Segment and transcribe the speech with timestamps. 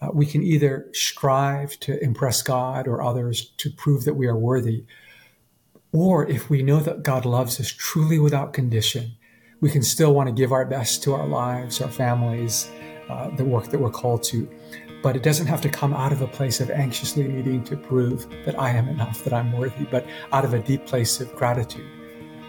[0.00, 4.36] uh, we can either strive to impress God or others to prove that we are
[4.36, 4.84] worthy,
[5.92, 9.12] or if we know that God loves us truly without condition,
[9.60, 12.70] we can still want to give our best to our lives, our families,
[13.08, 14.48] uh, the work that we're called to.
[15.02, 18.28] But it doesn't have to come out of a place of anxiously needing to prove
[18.44, 21.86] that I am enough, that I'm worthy, but out of a deep place of gratitude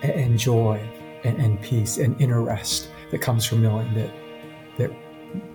[0.02, 0.82] and, joy
[1.24, 4.19] and, and peace and inner rest that comes from knowing that that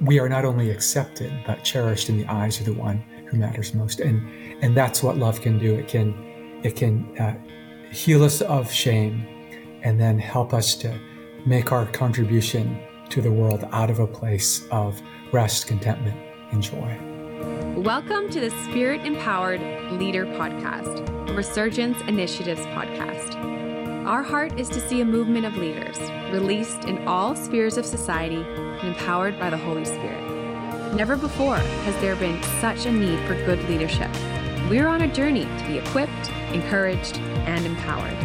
[0.01, 3.75] we are not only accepted but cherished in the eyes of the one who matters
[3.75, 4.01] most.
[4.01, 4.27] And
[4.63, 5.75] and that's what love can do.
[5.75, 6.15] It can
[6.63, 7.37] it can uh,
[7.91, 9.27] heal us of shame
[9.83, 10.99] and then help us to
[11.47, 15.01] make our contribution to the world out of a place of
[15.33, 16.17] rest, contentment,
[16.53, 16.99] and joy.
[17.77, 19.61] Welcome to the Spirit Empowered
[19.93, 23.35] Leader Podcast, Resurgence Initiatives podcast.
[24.07, 25.99] Our heart is to see a movement of leaders
[26.33, 28.45] released in all spheres of society
[28.85, 30.23] and empowered by the Holy Spirit.
[30.95, 34.11] Never before has there been such a need for good leadership.
[34.69, 38.17] We're on a journey to be equipped, encouraged, and empowered.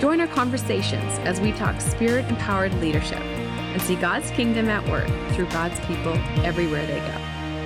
[0.00, 5.08] Join our conversations as we talk spirit empowered leadership and see God's kingdom at work
[5.34, 7.18] through God's people everywhere they go.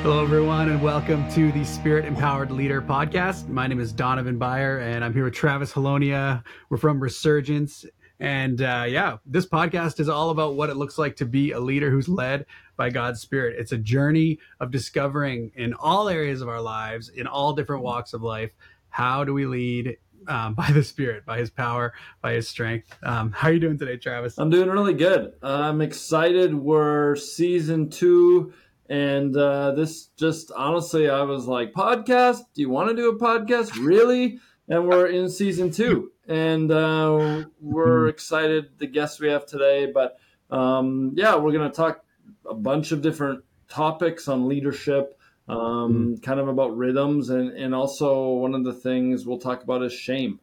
[0.03, 3.49] Hello, everyone, and welcome to the Spirit Empowered Leader podcast.
[3.49, 6.45] My name is Daunavan Buyer, and I'm here with Travis Holownia.
[6.69, 7.85] We're from Resurgence.
[8.19, 11.61] And uh, yeah, this podcast is all about what it looks like to be a
[11.61, 13.56] leader who's led by God's Spirit.
[13.59, 18.12] It's a journey of discovering in all areas of our lives, in all different walks
[18.12, 18.50] of life,
[18.89, 19.97] how do we lead
[20.28, 22.97] um, by the Spirit, by His power, by His strength.
[23.03, 24.39] Um, how are you doing today, Travis?
[24.39, 25.33] I'm doing really good.
[25.42, 26.55] I'm excited.
[26.55, 28.53] We're season two
[28.89, 32.42] and uh, this just honestly, I was like, podcast?
[32.55, 33.77] Do you want to do a podcast?
[33.84, 34.39] Really?
[34.69, 38.09] And we're in season two, and uh, we're mm-hmm.
[38.09, 39.86] excited the guests we have today.
[39.92, 40.19] But
[40.50, 42.05] um, yeah, we're going to talk
[42.48, 46.14] a bunch of different topics on leadership, um, mm-hmm.
[46.17, 49.92] kind of about rhythms, and and also one of the things we'll talk about is
[49.92, 50.41] shame.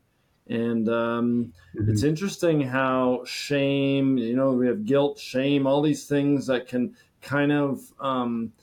[0.48, 1.92] And um, mm-hmm.
[1.92, 6.96] it's interesting how shame, you know, we have guilt, shame, all these things that can
[7.22, 8.54] kind of um,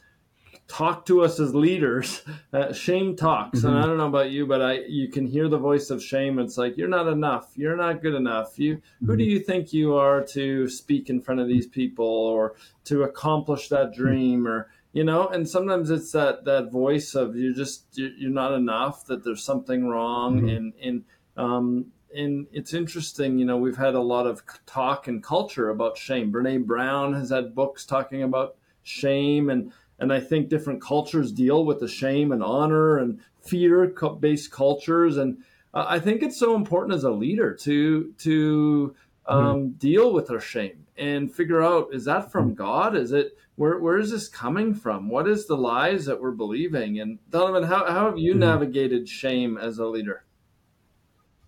[0.70, 2.22] talk to us as leaders.
[2.52, 3.68] Uh, shame talks, mm-hmm.
[3.68, 6.40] and I don't know about you, but I you can hear the voice of shame.
[6.40, 7.52] It's like you're not enough.
[7.54, 8.58] You're not good enough.
[8.58, 9.06] You mm-hmm.
[9.06, 9.30] who do mm-hmm.
[9.30, 13.92] you think you are to speak in front of these people or to accomplish that
[13.92, 14.02] mm-hmm.
[14.02, 18.52] dream or you know and sometimes it's that that voice of you're just you're not
[18.52, 20.48] enough that there's something wrong mm-hmm.
[20.48, 21.04] and and
[21.36, 25.96] um and it's interesting, you know, we've had a lot of talk and culture about
[25.96, 26.32] shame.
[26.32, 31.64] Brene Brown has had books talking about shame, and and I think different cultures deal
[31.64, 35.38] with the shame and honor and fear-based cultures, and
[35.72, 38.96] I think it's so important as a leader to to
[39.26, 39.68] um, mm-hmm.
[39.78, 42.62] deal with our shame and figure out is that from mm-hmm.
[42.62, 42.96] God?
[42.96, 45.08] Is it where where is this coming from?
[45.08, 47.00] What is the lies that we're believing?
[47.00, 48.40] And Daunavan, how how have you mm-hmm.
[48.40, 50.24] navigated shame as a leader?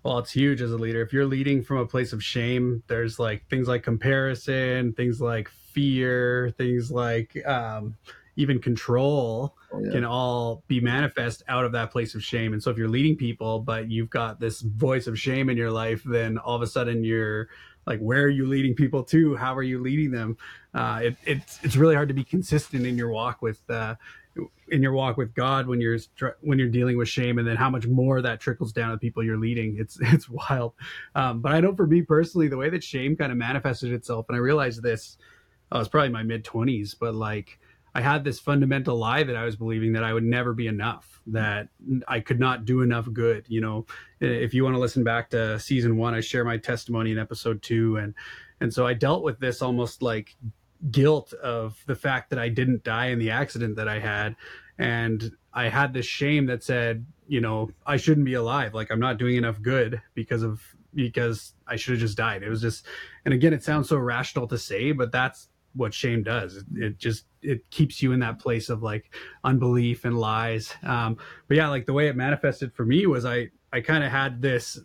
[0.05, 3.19] well it's huge as a leader if you're leading from a place of shame there's
[3.19, 7.95] like things like comparison things like fear things like um,
[8.37, 9.93] even control oh, yeah.
[9.93, 13.17] can all be manifest out of that place of shame and so if you're leading
[13.17, 16.67] people but you've got this voice of shame in your life then all of a
[16.67, 17.49] sudden you're
[17.87, 20.37] like where are you leading people to how are you leading them
[20.75, 23.95] uh, it, it's it's really hard to be consistent in your walk with uh,
[24.69, 25.99] in your walk with God when you're
[26.41, 29.01] when you're dealing with shame, and then how much more that trickles down to the
[29.01, 29.77] people you're leading.
[29.79, 30.73] It's it's wild.
[31.15, 34.27] Um, but I know for me personally, the way that shame kind of manifested itself,
[34.29, 35.19] and I realized this,
[35.71, 37.59] I was probably my mid twenties, but like
[37.95, 41.21] I had this fundamental lie that I was believing that I would never be enough,
[41.27, 41.69] that
[42.09, 43.45] I could not do enough good.
[43.49, 43.87] You know,
[44.21, 47.63] if you want to listen back to season one, I share my testimony in episode
[47.63, 48.15] two, and
[48.61, 50.37] and so I dealt with this almost like
[50.91, 54.37] guilt of the fact that I didn't die in the accident that I had.
[54.79, 58.75] And I had this shame that said, you know, I shouldn't be alive.
[58.75, 60.63] Like I'm not doing enough good because of
[60.95, 62.43] because I should have just died.
[62.43, 62.87] It was just
[63.25, 66.57] and again it sounds so rational to say, but that's what shame does.
[66.57, 70.75] It, it just it keeps you in that place of like unbelief and lies.
[70.83, 71.17] Um,
[71.49, 74.43] but yeah, like the way it manifested for me was I I kind of had
[74.43, 74.79] this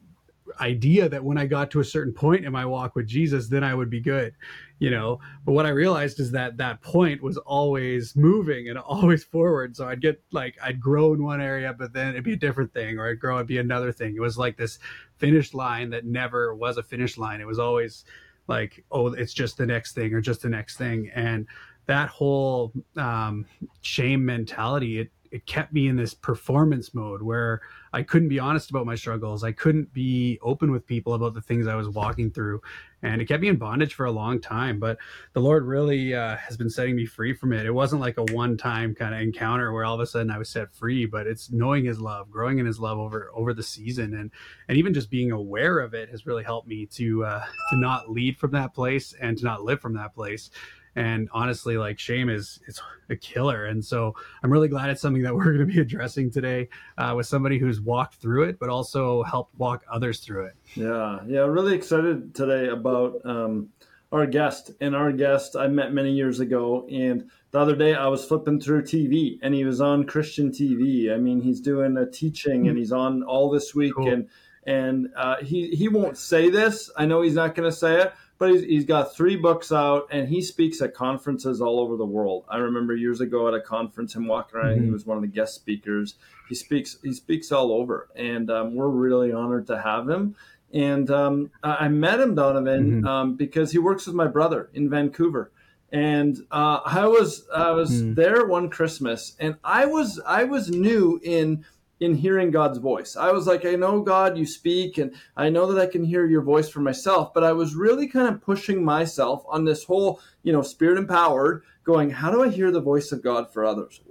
[0.59, 3.63] idea that when I got to a certain point in my walk with Jesus, then
[3.63, 4.33] I would be good,
[4.79, 5.19] you know.
[5.45, 9.75] But what I realized is that that point was always moving and always forward.
[9.75, 12.73] So I'd get like I'd grow in one area, but then it'd be a different
[12.73, 14.15] thing, or I'd grow it'd be another thing.
[14.15, 14.79] It was like this
[15.17, 17.41] finish line that never was a finish line.
[17.41, 18.05] It was always
[18.47, 21.47] like, oh, it's just the next thing or just the next thing, and
[21.85, 23.45] that whole um,
[23.81, 27.61] shame mentality it it kept me in this performance mode where
[27.93, 29.43] I couldn't be honest about my struggles.
[29.43, 32.61] I couldn't be open with people about the things I was walking through.
[33.03, 34.79] And it kept me in bondage for a long time.
[34.79, 34.97] But
[35.33, 37.65] the Lord really uh, has been setting me free from it.
[37.65, 40.37] It wasn't like a one time kind of encounter where all of a sudden I
[40.37, 43.63] was set free, but it's knowing his love, growing in his love over over the
[43.63, 44.15] season.
[44.15, 44.31] And
[44.67, 48.09] and even just being aware of it has really helped me to uh, to not
[48.09, 50.49] lead from that place and to not live from that place
[50.97, 53.65] and honestly like shame is is a killer.
[53.65, 57.13] And so i'm really glad it's something that we're going to be addressing today uh,
[57.15, 60.55] with somebody who's walked through it but also helped walk others through it.
[60.75, 63.69] Yeah yeah really excited today about um,
[64.11, 64.71] our guest.
[64.81, 68.59] And our guest i met many years ago and the other day i was flipping
[68.59, 72.77] through tv and he was on christian tv i mean he's doing a teaching and
[72.77, 74.09] he's on all this week cool.
[74.09, 74.29] and
[74.67, 76.91] and uh, he he won't say this.
[76.95, 80.07] I know he's not going to say it but he's, he's got three books out
[80.11, 83.61] and he speaks at conferences all over the world i remember years ago at a
[83.61, 84.85] conference him walking around mm-hmm.
[84.85, 86.15] he was one of the guest speakers
[86.49, 90.35] he speaks he speaks all over and um, we're really honored to have him
[90.73, 93.07] and um, i met him daunavan mm-hmm.
[93.07, 95.51] um, because he works with my brother in vancouver
[95.91, 98.13] and uh, i was i was mm-hmm.
[98.13, 101.63] there one christmas and i was i was new in
[101.99, 103.15] in hearing God's voice.
[103.15, 106.27] I was like, I know God, you speak, and I know that I can hear
[106.27, 110.21] your voice for myself, but I was really kind of pushing myself on this whole,
[110.43, 114.01] you know, spirit empowered, going, how do I hear the voice of God for others?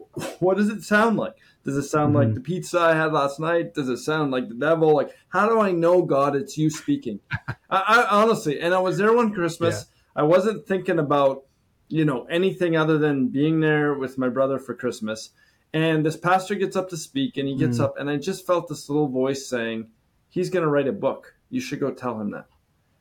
[0.41, 1.35] What does it sound like?
[1.65, 2.17] Does it sound mm-hmm.
[2.17, 3.75] like the pizza I had last night?
[3.75, 4.95] Does it sound like the devil?
[4.95, 6.35] Like, how do I know God?
[6.35, 7.21] It's you speaking.
[7.31, 9.87] I, I, honestly, and I was there one Christmas.
[9.87, 10.23] Yeah.
[10.23, 11.45] I wasn't thinking about,
[11.89, 15.31] you know, anything other than being there with my brother for Christmas
[15.73, 17.85] and this pastor gets up to speak and he gets mm.
[17.85, 19.89] up, and I just felt this little voice saying,
[20.29, 21.35] He's going to write a book.
[21.49, 22.47] You should go tell him that.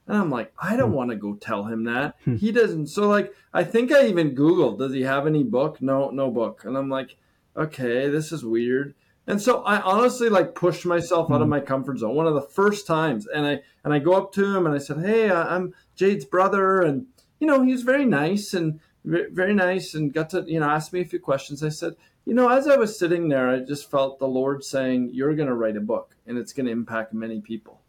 [0.08, 0.96] And I'm like, I don't mm.
[0.96, 2.16] want to go tell him that.
[2.26, 2.40] Mm.
[2.40, 2.88] He doesn't.
[2.88, 5.82] So, like, I think I even Googled, does he have any book?
[5.82, 6.64] No, no book.
[6.64, 7.18] And I'm like,
[7.58, 8.94] okay, this is weird.
[9.28, 11.52] And so I honestly like pushed myself out of hmm.
[11.52, 13.26] my comfort zone one of the first times.
[13.28, 16.82] And I and I go up to him and I said, "Hey, I'm Jade's brother."
[16.82, 17.08] And
[17.40, 20.94] you know, he was very nice and very nice and got to you know ask
[20.94, 21.64] me a few questions.
[21.64, 25.12] I said, you know, as I was sitting there, I just felt the Lord saying,
[25.14, 27.82] You're going to write a book and it's going to impact many people.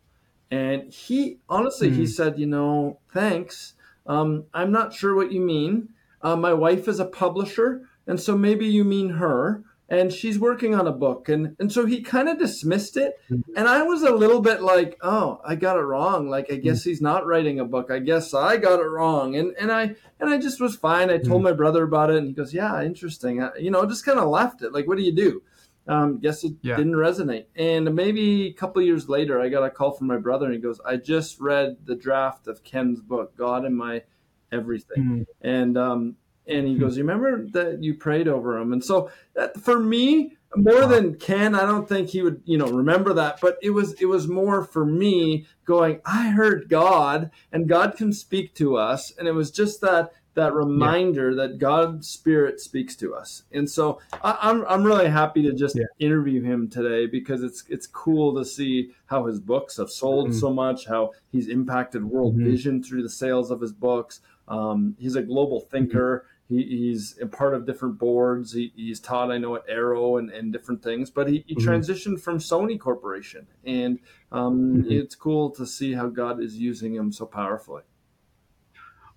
[0.51, 1.97] And he, honestly, mm-hmm.
[1.97, 2.11] he hmm.
[2.11, 3.75] said, You know, thanks.
[4.07, 5.89] Um, I'm not sure what you mean.
[6.23, 10.75] Uh, my wife is a publisher, and so maybe you mean her and she's working
[10.75, 13.57] on a book and and so he kind of dismissed it mm-hmm.
[13.57, 16.81] and i was a little bit like oh i got it wrong like i guess
[16.81, 16.91] mm-hmm.
[16.91, 20.31] he's not writing a book i guess i got it wrong and and i and
[20.31, 21.45] i just was fine i told mm-hmm.
[21.45, 24.29] my brother about it and he goes yeah interesting I, you know just kind of
[24.29, 25.43] left it like what do you do
[25.89, 26.75] um, guess it yeah.
[26.77, 30.47] didn't resonate and maybe a couple years later i got a call from my brother
[30.47, 34.03] and he goes i just read the draft of ken's book god in my
[34.51, 35.49] everything mm-hmm.
[35.49, 36.17] and um,
[36.49, 36.81] and he hmm.
[36.81, 41.17] goes, "You remember that you prayed over him?" And so that, for me, more than
[41.17, 43.41] Ken, I don't think he would, you know, remember that.
[43.41, 48.13] But it was it was more for me going, I heard God, and God can
[48.13, 51.47] speak to us, and it was just that that reminder yeah.
[51.47, 53.45] that God's Spirit speaks to us.
[53.53, 55.85] And so I, am I'm, I'm really happy to just yeah.
[55.99, 60.39] interview him today because it's it's cool to see how his books have sold mm-hmm.
[60.39, 62.45] so much, how he's impacted world mm-hmm.
[62.45, 64.21] vision through the sales of his books.
[64.49, 66.19] Um, he's a global thinker.
[66.19, 68.53] Mm-hmm he, he's a part of different boards.
[68.53, 71.11] He, he's taught, I know, at Arrow and, and different things.
[71.11, 71.69] But he, he mm-hmm.
[71.69, 73.99] transitioned from Sony Corporation, and
[74.31, 74.93] um, mm-hmm.
[74.93, 77.83] it's cool to see how God is using him so powerfully.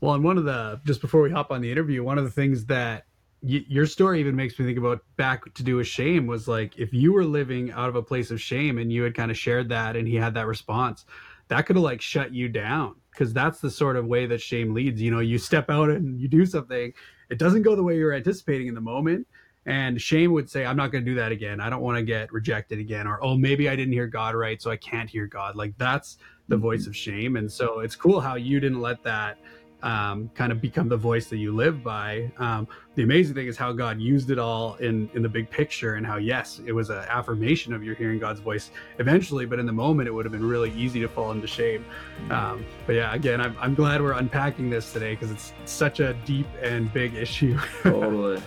[0.01, 2.31] Well, and one of the just before we hop on the interview, one of the
[2.31, 3.05] things that
[3.41, 6.77] y- your story even makes me think about back to do with shame was like
[6.77, 9.37] if you were living out of a place of shame and you had kind of
[9.37, 11.05] shared that, and he had that response,
[11.49, 14.73] that could have like shut you down because that's the sort of way that shame
[14.73, 15.01] leads.
[15.01, 16.93] You know, you step out and you do something
[17.29, 19.27] it doesn't go the way you're anticipating in the moment.
[19.65, 21.59] And shame would say, I'm not going to do that again.
[21.59, 23.05] I don't want to get rejected again.
[23.05, 25.55] Or, oh, maybe I didn't hear God right, so I can't hear God.
[25.55, 26.17] Like that's
[26.47, 26.63] the mm-hmm.
[26.63, 27.35] voice of shame.
[27.35, 29.37] And so it's cool how you didn't let that
[29.83, 32.31] um, kind of become the voice that you live by.
[32.37, 35.95] Um, the amazing thing is how God used it all in in the big picture,
[35.95, 39.65] and how yes, it was an affirmation of your hearing God's voice eventually, but in
[39.65, 41.85] the moment, it would have been really easy to fall into shame.
[42.29, 46.13] Um, but yeah, again, I'm I'm glad we're unpacking this today because it's such a
[46.25, 47.57] deep and big issue.
[47.83, 48.41] totally.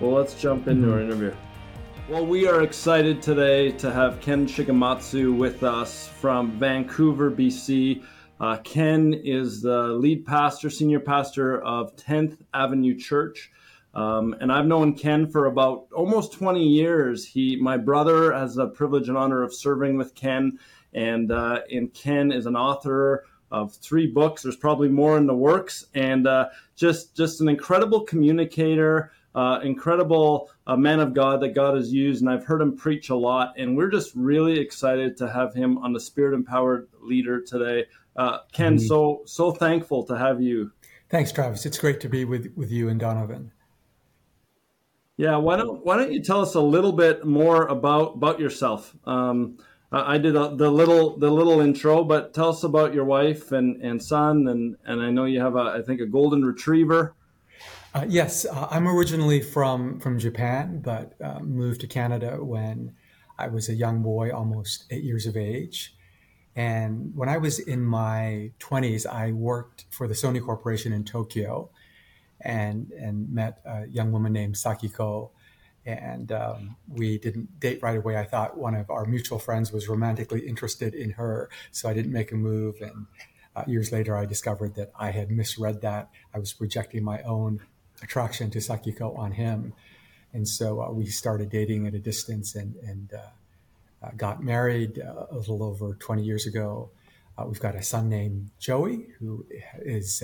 [0.00, 0.94] Well, let's jump into mm-hmm.
[0.94, 1.34] our interview.
[2.08, 8.02] Well, we are excited today to have Ken Shigematsu with us from Vancouver, BC.
[8.42, 13.52] Uh, Ken is the lead pastor, senior pastor of 10th Avenue Church.
[13.94, 17.24] Um, and I've known Ken for about almost 20 years.
[17.24, 20.58] He, my brother, has the privilege and honor of serving with Ken,
[20.92, 24.42] and uh, and Ken is an author of three books.
[24.42, 29.12] There's probably more in the works, and uh, just just an incredible communicator.
[29.34, 33.08] uh, incredible uh, man of God that God has used, and I've heard him preach
[33.08, 33.54] a lot.
[33.56, 37.86] And we're just really excited to have him on the Spirit Empowered Leader today.
[38.16, 38.86] Uh, Ken, mm-hmm.
[38.86, 40.72] so so thankful to have you.
[41.08, 41.66] Thanks, Travis.
[41.66, 43.50] It's great to be with with you and Daunavan.
[45.16, 48.94] Yeah, why don't why don't you tell us a little bit more about about yourself?
[49.04, 49.58] Um,
[49.92, 53.82] I did a, the little the little intro, but tell us about your wife and,
[53.82, 57.14] and son, and, and I know you have a I think a golden retriever.
[57.94, 62.94] Uh, yes, uh, I'm originally from from Japan, but uh, moved to Canada when
[63.38, 65.94] I was a young boy, almost eight years of age.
[66.54, 71.70] And when I was in my 20s, I worked for the Sony Corporation in Tokyo,
[72.40, 75.30] and and met a young woman named Sakiko,
[75.86, 78.16] and um, we didn't date right away.
[78.16, 82.12] I thought one of our mutual friends was romantically interested in her, so I didn't
[82.12, 82.76] make a move.
[82.80, 83.06] And
[83.56, 86.10] uh, years later, I discovered that I had misread that.
[86.34, 87.60] I was projecting my own
[88.02, 89.72] attraction to Sakiko on him.
[90.32, 93.30] And so uh, we started dating at a distance and, and uh,
[94.16, 96.90] got married uh, a little over 20 years ago.
[97.38, 99.46] Uh, we've got a son named Joey who
[99.80, 100.22] is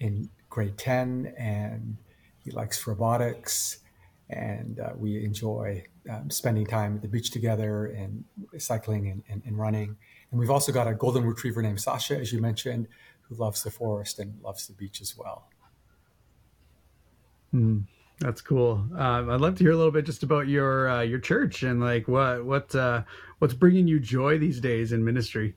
[0.00, 1.96] in grade 10 and
[2.44, 3.78] he likes robotics.
[4.28, 8.24] And we enjoy um, spending time at the beach together and
[8.58, 9.96] cycling and, and, and running.
[10.30, 12.88] And we've also got a golden retriever named Sasha, as you mentioned,
[13.22, 15.48] who loves the forest and loves the beach as well.
[17.54, 17.84] Mm,
[18.20, 18.84] that's cool.
[18.96, 21.80] Um, I'd love to hear a little bit just about your uh, your church and
[21.80, 23.02] like what what uh,
[23.38, 25.56] what's bringing you joy these days in ministry.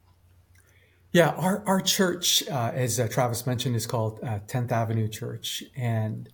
[1.12, 5.63] Yeah, our our church, uh, as uh, Travis mentioned, is called uh, Tenth Avenue Church,
[5.75, 6.29] and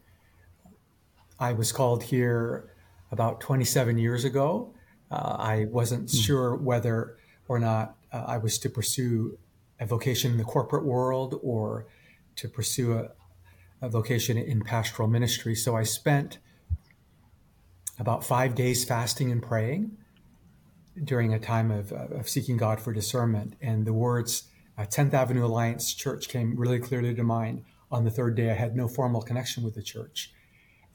[1.39, 2.73] I was called here
[3.11, 4.73] about 27 years ago.
[5.09, 6.23] Uh, I wasn't mm.
[6.23, 7.17] sure whether
[7.47, 9.37] or not I was to pursue
[9.79, 11.87] a vocation in the corporate world or
[12.35, 13.18] to pursue a, a
[13.87, 15.55] vocation in pastoral ministry.
[15.55, 16.37] So I spent
[17.97, 19.97] about five days fasting and praying
[21.01, 23.55] during a time of, of seeking God for discernment.
[23.61, 24.45] And the words
[24.77, 27.63] uh, 10th Avenue Alliance Church came really clearly to mind.
[27.91, 30.31] On the third day, I had no formal connection with the church.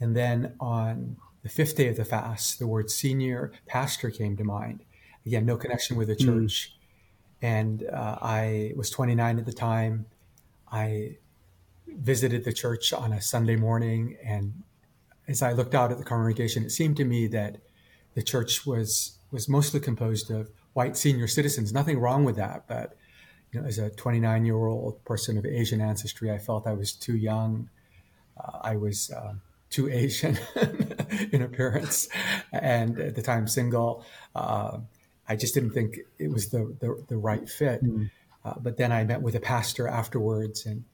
[0.00, 4.44] And then on the fifth day of the fast, the word senior pastor came to
[4.44, 4.80] mind.
[5.26, 6.24] Again, no connection with the hmm.
[6.24, 6.72] church.
[6.72, 7.46] Mm.
[7.46, 10.06] And uh, I was 29 at the time.
[10.70, 11.18] I
[11.86, 14.62] visited the church on a Sunday morning, and
[15.28, 17.58] as I looked out at the congregation, it seemed to me that
[18.14, 21.72] the church was was mostly composed of white senior citizens.
[21.72, 22.96] Nothing wrong with that, but
[23.52, 26.92] you know, as a 29 year old person of Asian ancestry, I felt I was
[26.92, 27.68] too young.
[28.36, 29.34] Uh, I was uh,
[29.70, 30.38] too Asian
[31.32, 32.08] in appearance,
[32.52, 34.04] and at the time single.
[34.34, 34.78] Uh,
[35.26, 37.82] I just didn't think it was the the, the right fit.
[37.82, 38.10] Mm.
[38.60, 40.84] but then I met with a pastor afterwards, and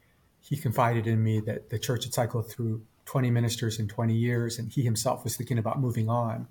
[0.50, 4.59] he confided in me that the church had cycled through 20 ministers in 20 years,
[4.59, 6.49] and he himself was thinking about moving on.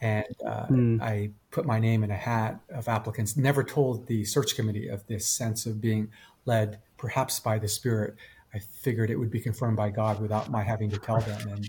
[0.00, 1.00] And uh, mm.
[1.00, 5.06] I put my name in a hat of applicants, never told the search committee of
[5.06, 6.10] this sense of being
[6.46, 8.16] led perhaps by the Spirit.
[8.54, 11.48] I figured it would be confirmed by God without my having to tell them.
[11.50, 11.68] And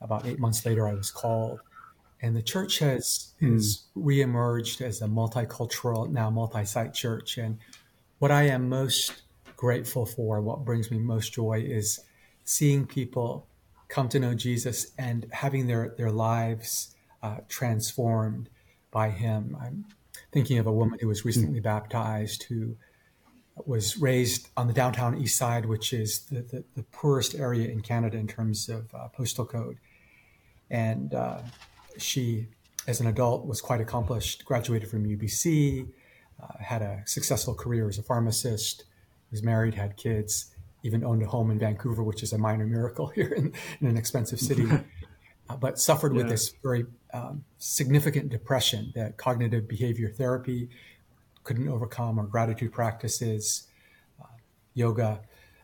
[0.00, 1.60] about eight months later, I was called.
[2.22, 3.52] And the church has, mm.
[3.52, 7.38] has reemerged as a multicultural, now multi site church.
[7.38, 7.58] And
[8.20, 9.22] what I am most
[9.56, 12.00] grateful for, what brings me most joy is
[12.44, 13.48] seeing people
[13.88, 18.48] come to know Jesus and having their, their lives uh, transformed
[18.90, 19.56] by him.
[19.60, 19.84] I'm
[20.32, 22.76] thinking of a woman who was recently baptized who
[23.64, 27.80] was raised on the downtown east side, which is the, the, the poorest area in
[27.80, 29.78] Canada in terms of uh, postal code.
[30.70, 31.40] And uh,
[31.96, 32.48] she,
[32.86, 35.88] as an adult, was quite accomplished, graduated from UBC,
[36.42, 38.84] uh, had a successful career as a pharmacist,
[39.30, 43.06] was married, had kids, even owned a home in Vancouver, which is a minor miracle
[43.14, 44.66] here in, in an expensive city,
[45.50, 46.18] uh, but suffered yeah.
[46.18, 50.68] with this very um, significant depression that cognitive behavior therapy
[51.44, 53.68] couldn't overcome, or gratitude practices,
[54.20, 54.26] uh,
[54.74, 55.20] yoga.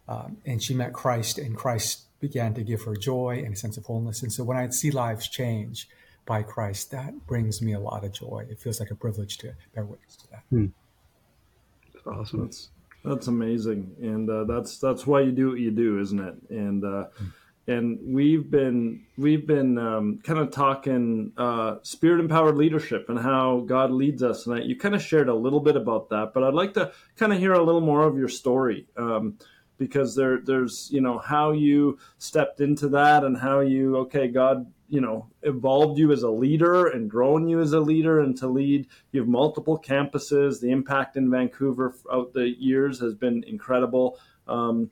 [0.09, 3.76] Um, and she met Christ, and Christ began to give her joy and a sense
[3.76, 4.23] of wholeness.
[4.23, 5.88] And so when I see lives change
[6.25, 8.47] by Christ, that brings me a lot of joy.
[8.49, 10.42] It feels like a privilege to bear witness to that.
[10.50, 10.66] Hmm.
[12.07, 12.42] Awesome.
[12.42, 12.71] That's
[13.05, 16.35] that's amazing, and uh, that's that's why you do what you do, isn't it?
[16.51, 17.05] And uh,
[17.67, 23.65] and we've been we've been um, kind of talking uh, spirit empowered leadership and how
[23.67, 26.55] God leads us, and you kind of shared a little bit about that, but I'd
[26.55, 28.87] like to kind of hear a little more of your story.
[28.97, 29.39] Um,
[29.79, 34.71] because there, there's, you know, how you stepped into that and how you, okay, God
[34.93, 38.47] you know evolved you as a leader and grown you as a leader and to
[38.47, 44.19] lead you have multiple campuses the impact in vancouver throughout the years has been incredible
[44.47, 44.91] um,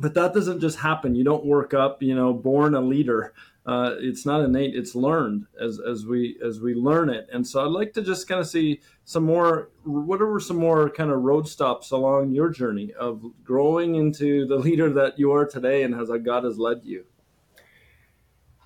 [0.00, 1.14] but that doesn't just happen.
[1.14, 3.34] You don't work up, you know, born a leader.
[3.66, 7.28] Uh, it's not innate; it's learned as as we as we learn it.
[7.30, 9.70] And so, I'd like to just kind of see some more.
[9.84, 14.56] What are some more kind of road stops along your journey of growing into the
[14.56, 17.04] leader that you are today, and as God has led you?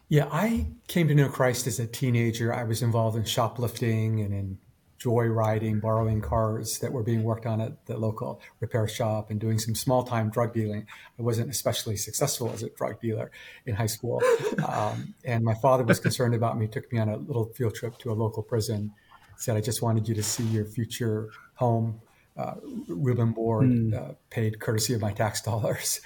[0.08, 2.52] Yeah, I came to know Christ as a teenager.
[2.52, 4.58] I was involved in shoplifting and in
[5.04, 9.58] joyriding, borrowing cars that were being worked on at the local repair shop and doing
[9.58, 10.86] some small time drug dealing.
[11.18, 13.30] I wasn't especially successful as a drug dealer
[13.66, 14.22] in high school.
[14.64, 17.98] Um, and my father was concerned about me, took me on a little field trip
[17.98, 18.92] to a local prison,
[19.36, 22.00] said, I just wanted you to see your future home,
[22.36, 22.54] uh,
[22.88, 23.94] room and board, mm.
[23.94, 26.00] uh, paid courtesy of my tax dollars.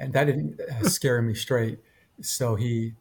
[0.00, 1.78] And that didn't uh, scare me straight.
[2.22, 2.94] So he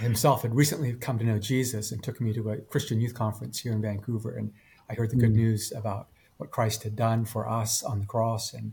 [0.00, 3.60] himself had recently come to know Jesus and took me to a Christian youth conference
[3.60, 4.36] here in Vancouver.
[4.36, 4.52] And
[4.88, 5.36] I heard the good mm.
[5.36, 8.72] news about what Christ had done for us on the cross and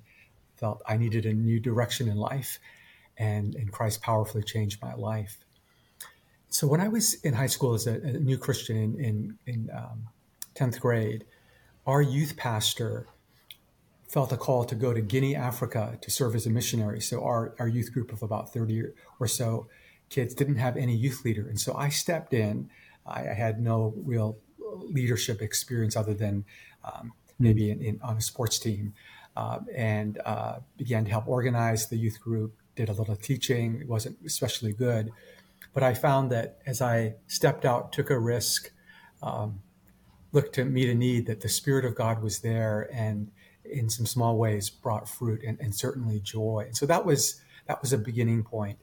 [0.57, 2.59] felt I needed a new direction in life.
[3.17, 5.37] And, and Christ powerfully changed my life.
[6.49, 9.69] So when I was in high school as a, a new Christian in, in, in
[9.73, 10.07] um,
[10.55, 11.25] 10th grade,
[11.85, 13.07] our youth pastor
[14.11, 16.99] felt a call to go to Guinea, Africa to serve as a missionary.
[16.99, 18.83] So our, our youth group of about 30
[19.19, 19.67] or so
[20.11, 21.47] kids didn't have any youth leader.
[21.49, 22.69] And so I stepped in.
[23.07, 24.37] I, I had no real
[24.97, 26.45] leadership experience other than
[26.83, 28.93] um, maybe in, in, on a sports team,
[29.35, 32.53] uh, and uh, began to help organize the youth group.
[32.75, 33.79] Did a little teaching.
[33.81, 35.11] It wasn't especially good,
[35.73, 38.71] but I found that as I stepped out, took a risk,
[39.21, 39.59] um,
[40.31, 43.31] looked to meet a need, that the Spirit of God was there, and
[43.65, 46.63] in some small ways brought fruit and, and certainly joy.
[46.67, 48.79] And so that was that was a beginning point.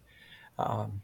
[0.59, 1.03] Um.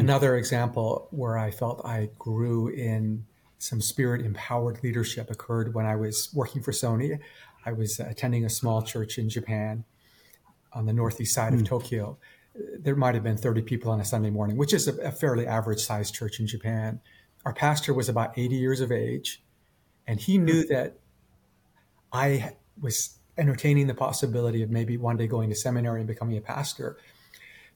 [0.00, 3.24] Another example where I felt I grew in
[3.58, 7.18] some spirit empowered leadership occurred when I was working for Sony.
[7.64, 9.84] I was attending a small church in Japan
[10.72, 11.56] on the northeast side mm.
[11.56, 11.66] of hmm.
[11.66, 12.18] Tokyo.
[12.78, 15.46] There might have been 30 people on a Sunday morning, which is a, a fairly
[15.46, 17.00] average sized church in Japan.
[17.44, 19.42] Our pastor was about 80 years of age,
[20.06, 20.72] and he knew hmm.
[20.72, 20.98] that
[22.12, 26.40] I was entertaining the possibility of maybe one day going to seminary and becoming a
[26.40, 26.96] pastor.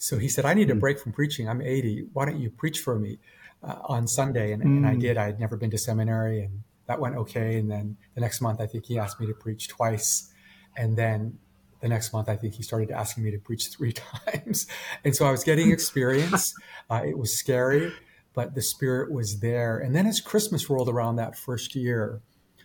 [0.02, 0.80] So he said, I need a hmm.
[0.80, 1.48] break from preaching.
[1.48, 2.06] I'm 80.
[2.12, 3.18] Why don't you preach for me?
[3.62, 4.66] uh, on Sunday, and, mm.
[4.66, 5.00] and I mm.
[5.00, 5.16] did.
[5.16, 7.58] I had never been to seminary, and that went okay.
[7.58, 10.32] And then the next month, I think he asked me to preach twice,
[10.76, 11.38] and then
[11.80, 13.92] the next month, I think he started asking me to preach three
[14.26, 14.66] times.
[15.04, 16.54] And so I was getting experience.
[16.90, 17.92] Uh, it was scary,
[18.34, 19.78] but the spirit was there.
[19.78, 22.20] And then as Christmas rolled around that first year,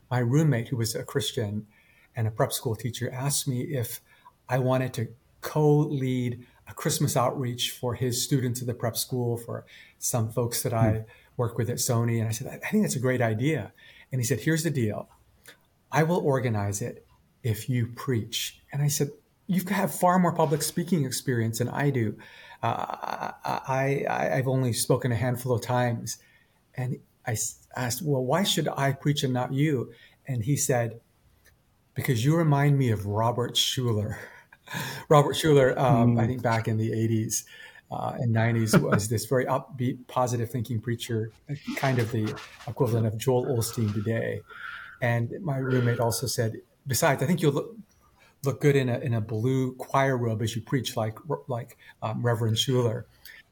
[0.09, 1.67] my roommate, who was a Christian
[2.15, 4.01] and a prep school teacher, asked me if
[4.49, 5.09] I wanted to
[5.41, 9.65] co lead a Christmas outreach for his students at the prep school, for
[9.99, 11.05] some folks that I
[11.37, 12.19] work with at Sony.
[12.19, 13.71] And I said, I think that's a great idea.
[14.11, 15.09] And he said, Here's the deal
[15.91, 17.05] I will organize it
[17.43, 18.61] if you preach.
[18.71, 19.09] And I said,
[19.47, 22.17] You have far more public speaking experience than I do.
[22.63, 26.17] Uh, I, I, I've only spoken a handful of times.
[26.75, 27.37] And I
[27.75, 29.91] asked, Well, why should I preach and not you?
[30.27, 30.99] And he said,
[31.93, 34.17] Because you remind me of Robert Schuller.
[35.09, 36.21] Robert Schuller, um, mm.
[36.21, 37.43] I think back in the 80s
[37.91, 41.31] uh, and 90s, was this very upbeat, positive thinking preacher,
[41.75, 42.35] kind of the
[42.67, 44.41] equivalent of Joel Osteen today.
[45.01, 47.75] And my roommate also said, besides, I think you'll look,
[48.43, 52.21] look good in a, in a blue choir robe as you preach, like like um,
[52.25, 53.03] Reverend Schuller.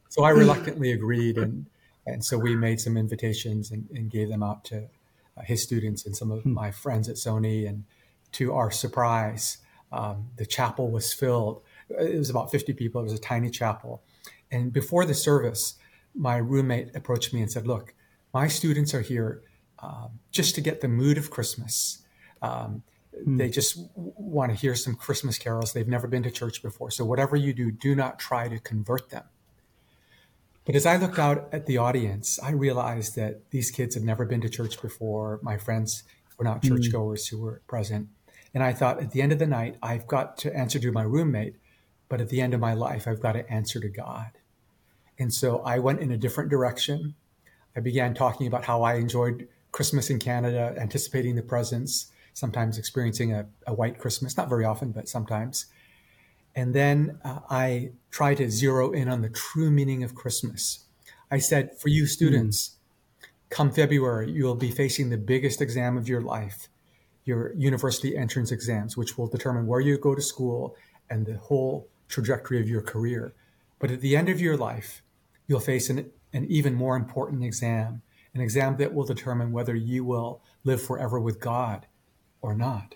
[0.10, 1.66] So I reluctantly agreed, and
[2.06, 4.90] and so we made some invitations and, and gave them out to
[5.38, 6.54] uh, his students and some of hmm.
[6.54, 7.68] my friends at Sony.
[7.68, 7.86] And
[8.34, 9.58] to our surprise,
[9.94, 11.62] um, the chapel was filled.
[11.90, 13.00] It was about 50 people.
[13.00, 14.02] It was a tiny chapel.
[14.52, 15.76] And before the service,
[16.16, 17.94] my roommate approached me and said, Look,
[18.34, 19.44] my students are here
[19.80, 22.00] um, just to get the mood of Christmas.
[22.42, 22.84] Um,
[23.16, 23.38] mm.
[23.38, 25.74] They just w- want to hear some Christmas carols.
[25.74, 26.90] They've never been to church before.
[26.90, 29.26] So, whatever you do, do not try to convert them.
[30.66, 34.26] But as I looked out at the audience, I realized that these kids have never
[34.26, 35.40] been to church before.
[35.44, 36.04] My friends
[36.38, 36.70] were not hmm.
[36.70, 37.30] churchgoers mm.
[37.32, 38.08] who were present.
[38.54, 41.04] And I thought at the end of the night, I've got to answer to my
[41.04, 41.56] roommate,
[42.08, 44.32] but at the end of my life, I've got to answer to God.
[45.18, 47.16] And so I went in a different direction.
[47.76, 53.34] I began talking about how I enjoyed Christmas in Canada, anticipating the presents, sometimes experiencing
[53.34, 55.66] a, a white Christmas, not very often, but sometimes.
[56.56, 60.86] And then uh, I tried to zero in on the true meaning of Christmas.
[61.32, 62.76] I said, for you students,
[63.22, 63.28] mm.
[63.50, 66.70] come February, you'll be facing the biggest exam of your life
[67.26, 70.76] your university entrance exams, which will determine where you go to school
[71.10, 73.34] and the whole trajectory of your career.
[73.80, 75.02] But at the end of your life,
[75.48, 78.02] you'll face an, an even more important exam,
[78.34, 81.88] an exam that will determine whether you will live forever with God
[82.42, 82.96] or not.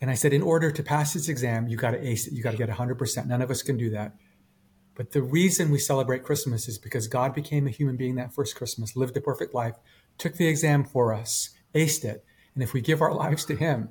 [0.00, 2.34] And I said, in order to pass this exam, you got to ace it.
[2.34, 3.26] You got to get 100%.
[3.26, 4.14] None of us can do that.
[4.94, 8.54] But the reason we celebrate Christmas is because God became a human being that first
[8.54, 9.74] Christmas, lived a perfect life,
[10.18, 12.24] took the exam for us, aced it.
[12.54, 13.90] And if we give our lives to Him,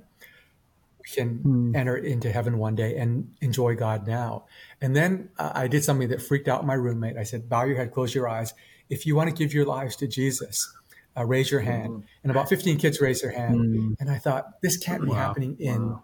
[0.99, 1.75] we can mm.
[1.75, 4.45] enter into heaven one day and enjoy God now.
[4.81, 7.17] And then uh, I did something that freaked out my roommate.
[7.17, 8.53] I said, Bow your head, close your eyes.
[8.89, 10.71] If you want to give your lives to Jesus,
[11.17, 11.89] uh, raise your hand.
[11.89, 12.03] Mm.
[12.23, 13.59] And about 15 kids raised their hand.
[13.59, 13.95] Mm.
[13.99, 15.15] And I thought, this can't be wow.
[15.15, 16.03] happening in, wow.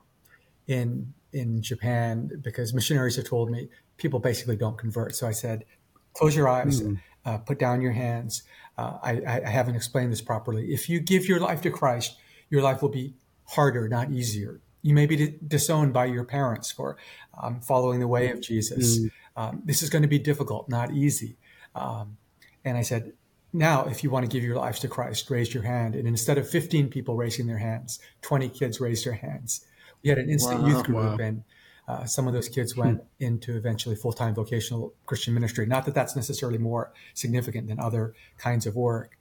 [0.67, 5.15] in, in Japan because missionaries have told me people basically don't convert.
[5.15, 5.65] So I said,
[6.13, 6.99] close your eyes, mm.
[7.25, 8.43] uh, put down your hands.
[8.77, 10.73] Uh, I, I haven't explained this properly.
[10.73, 12.17] If you give your life to Christ,
[12.49, 13.13] your life will be
[13.45, 14.61] harder, not easier.
[14.81, 16.97] You may be disowned by your parents for
[17.41, 18.99] um, following the way of Jesus.
[18.99, 19.11] Mm.
[19.35, 21.37] Um, this is going to be difficult, not easy.
[21.75, 22.17] Um,
[22.63, 23.13] and I said,
[23.51, 25.95] now, if you want to give your lives to Christ, raise your hand.
[25.95, 29.65] And instead of 15 people raising their hands, 20 kids raised their hands.
[30.03, 31.25] We had an instant wow, youth group, wow.
[31.25, 31.43] and
[31.87, 33.23] uh, some of those kids went hmm.
[33.23, 35.65] into eventually full time vocational Christian ministry.
[35.65, 39.17] Not that that's necessarily more significant than other kinds of work.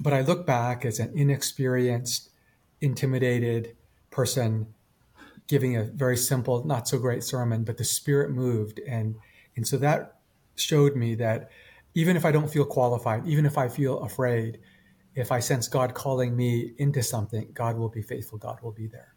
[0.00, 2.30] But I look back as an inexperienced,
[2.82, 3.76] intimidated
[4.10, 4.66] person
[5.46, 8.80] giving a very simple, not so great sermon, but the Spirit moved.
[8.86, 9.16] And,
[9.56, 10.18] and so that
[10.54, 11.50] showed me that
[11.94, 14.58] even if I don't feel qualified, even if I feel afraid,
[15.14, 18.38] if I sense God calling me into something, God will be faithful.
[18.38, 19.14] God will be there.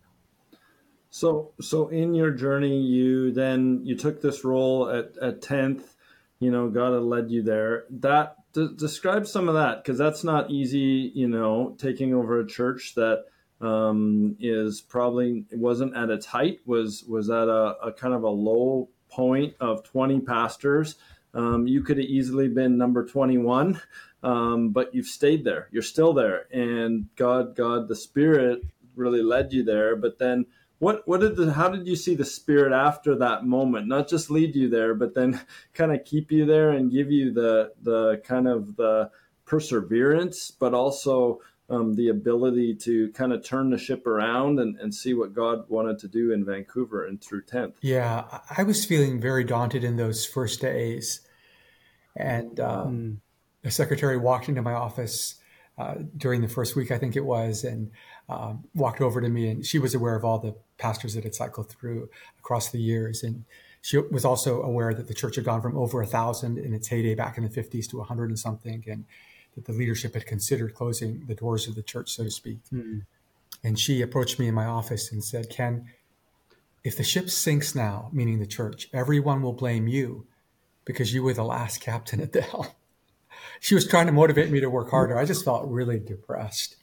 [1.10, 5.96] So, so in your journey, you then you took this role at at tenth.
[6.40, 7.86] You know, God had led you there.
[7.90, 11.14] That d- describe some of that because that's not easy.
[11.16, 13.24] You know, taking over a church that
[13.62, 16.60] um, is probably wasn't at its height.
[16.66, 20.96] Was was at a, a kind of a low point of twenty pastors
[21.36, 23.80] um, you could have easily been number 21,
[24.24, 25.68] um, but you've stayed there.
[25.70, 28.62] You're still there, and God, God, the Spirit
[28.96, 29.98] really led you there.
[29.98, 30.46] But then,
[30.80, 33.88] what, what did the, how did you see the Spirit after that moment?
[33.88, 35.42] Not just lead you there, but then
[35.74, 39.12] kind of keep you there and give you the, the kind of the
[39.44, 44.94] perseverance, but also um, the ability to kind of turn the ship around and, and
[44.94, 47.74] see what God wanted to do in Vancouver and through 10th.
[47.82, 48.26] Yeah,
[48.56, 51.22] I was feeling very daunted in those first days.
[52.16, 53.18] And um, mm.
[53.64, 55.36] the secretary walked into my office
[55.78, 57.92] uh, during the first week, I think it was, and
[58.30, 59.50] um, walked over to me.
[59.50, 63.24] And she was aware of all the pastors that had cycled through across the years.
[63.24, 63.44] And
[63.82, 66.88] she was also aware that the church had gone from over a thousand in its
[66.88, 68.84] heyday back in the 50s to a hundred and something.
[68.88, 69.06] And
[69.56, 72.60] that the leadership had considered closing the doors of the church, so to speak.
[72.74, 73.04] Mm.
[73.64, 75.90] And she approached me in my office and said, Ken,
[76.84, 80.28] if the ship sinks now, meaning the church, everyone will blame you
[80.86, 82.68] because you were the last captain at the helm.
[83.60, 85.18] she was trying to motivate me to work harder.
[85.18, 86.76] I just felt really depressed.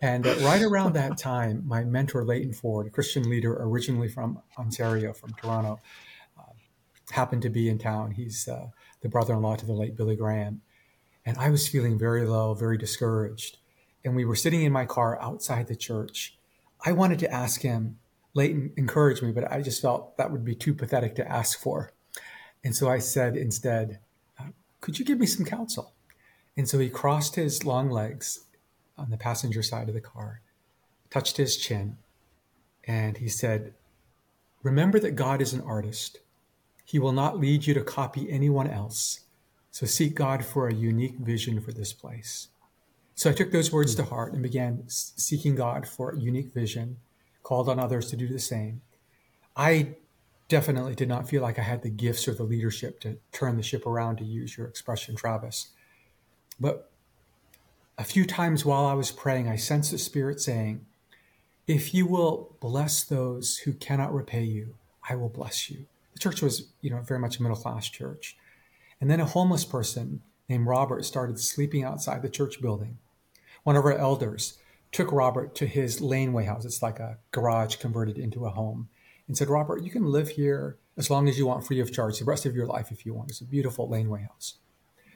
[0.00, 5.12] And right around that time, my mentor, Leighton Ford, a Christian leader originally from Ontario,
[5.12, 5.80] from Toronto,
[6.38, 6.52] uh,
[7.10, 8.12] happened to be in town.
[8.12, 8.68] He's uh,
[9.00, 10.62] the brother in law to the late Billy Graham.
[11.26, 13.58] And I was feeling very low, very discouraged.
[14.04, 16.36] And we were sitting in my car outside the church.
[16.84, 17.98] I wanted to ask him,
[18.34, 21.92] Leighton encouraged me, but I just felt that would be too pathetic to ask for.
[22.62, 24.00] And so I said instead,
[24.38, 24.48] uh,
[24.80, 25.92] Could you give me some counsel?
[26.56, 28.44] And so he crossed his long legs
[28.98, 30.40] on the passenger side of the car,
[31.10, 31.96] touched his chin,
[32.84, 33.74] and he said,
[34.62, 36.18] Remember that God is an artist.
[36.84, 39.20] He will not lead you to copy anyone else.
[39.74, 42.46] So seek God for a unique vision for this place.
[43.16, 46.98] So I took those words to heart and began seeking God for a unique vision,
[47.42, 48.82] called on others to do the same.
[49.56, 49.96] I
[50.48, 53.64] definitely did not feel like I had the gifts or the leadership to turn the
[53.64, 55.70] ship around, to use your expression, Travis.
[56.60, 56.88] But
[57.98, 60.86] a few times while I was praying, I sensed the Spirit saying,
[61.66, 64.76] If you will bless those who cannot repay you,
[65.10, 65.86] I will bless you.
[66.12, 68.36] The church was, you know, very much a middle class church.
[69.04, 72.96] And then a homeless person named Robert started sleeping outside the church building.
[73.62, 74.56] One of our elders
[74.92, 76.64] took Robert to his laneway house.
[76.64, 78.88] It's like a garage converted into a home
[79.28, 82.18] and said, Robert, you can live here as long as you want free of charge
[82.18, 83.28] the rest of your life if you want.
[83.28, 84.54] It's a beautiful laneway house.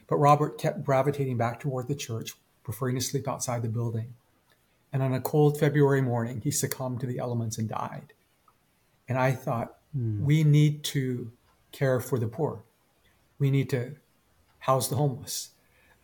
[0.05, 4.13] But Robert kept gravitating back toward the church, preferring to sleep outside the building.
[4.93, 8.13] And on a cold February morning, he succumbed to the elements and died.
[9.07, 10.21] And I thought, mm.
[10.21, 11.31] we need to
[11.71, 12.61] care for the poor.
[13.39, 13.95] We need to
[14.59, 15.49] house the homeless.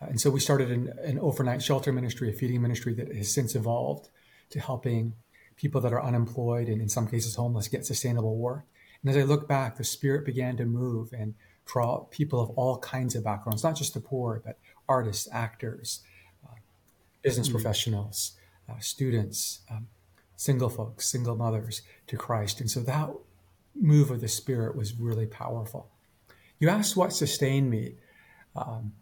[0.01, 3.31] Uh, and so we started an, an overnight shelter ministry, a feeding ministry that has
[3.33, 4.09] since evolved
[4.49, 5.13] to helping
[5.57, 8.65] people that are unemployed and in some cases homeless get sustainable work.
[9.01, 12.77] And as I look back, the spirit began to move and draw people of all
[12.79, 16.01] kinds of backgrounds, not just the poor, but artists, actors,
[16.45, 16.55] uh,
[17.21, 17.55] business mm-hmm.
[17.55, 18.33] professionals,
[18.69, 19.87] uh, students, um,
[20.35, 22.59] single folks, single mothers to Christ.
[22.59, 23.09] And so that
[23.75, 25.89] move of the Spirit was really powerful.
[26.59, 27.95] You asked what sustained me.
[28.55, 28.93] Um,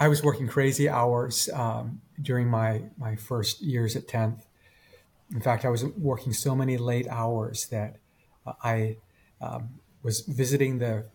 [0.00, 4.42] I was working crazy hours um, during my, my first years at 10th.
[5.32, 7.96] In fact, I was working so many late hours that
[8.46, 8.96] uh, I
[9.40, 11.06] um, was visiting the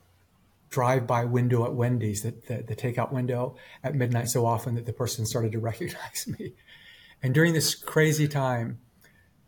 [0.69, 4.93] drive-by window at Wendy's, the, the, the takeout window at midnight so often that the
[4.93, 6.53] person started to recognize me.
[7.21, 8.79] And during this crazy time,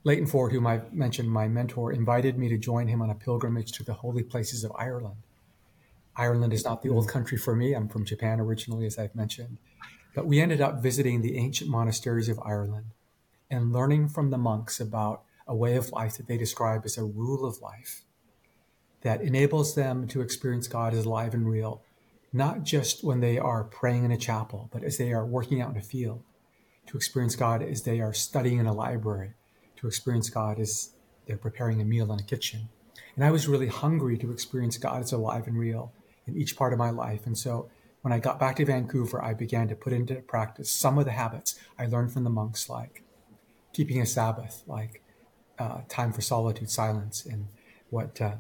[0.04, 3.72] Leighton Ford, whom I mentioned, my mentor, invited me to join him on a pilgrimage
[3.74, 5.18] to the holy places of Ireland.
[6.18, 7.74] Ireland is not the old country for me.
[7.74, 9.58] I'm from Japan originally, as I've mentioned.
[10.14, 12.92] But we ended up visiting the ancient monasteries of Ireland
[13.50, 17.04] and learning from the monks about a way of life that they describe as a
[17.04, 18.02] rule of life
[19.02, 21.84] that enables them to experience God as alive and real,
[22.34, 25.72] not just when they are praying in a chapel, but as they are working out
[25.72, 26.24] in a field,
[26.88, 29.34] to experience God as they are studying in a library,
[29.76, 30.92] to experience God as
[31.28, 32.70] they're preparing a meal in a kitchen.
[33.16, 35.94] And I was really hungry to experience God as alive and real
[36.28, 37.26] in each part of my life.
[37.26, 37.70] And so
[38.02, 41.12] when I got back to Vancouver, I began to put into practice some of the
[41.12, 43.04] habits I learned from the monks, like
[43.74, 45.02] keeping a Sabbath, like
[45.58, 47.48] uh, time for solitude, silence, and
[47.90, 48.36] what uh,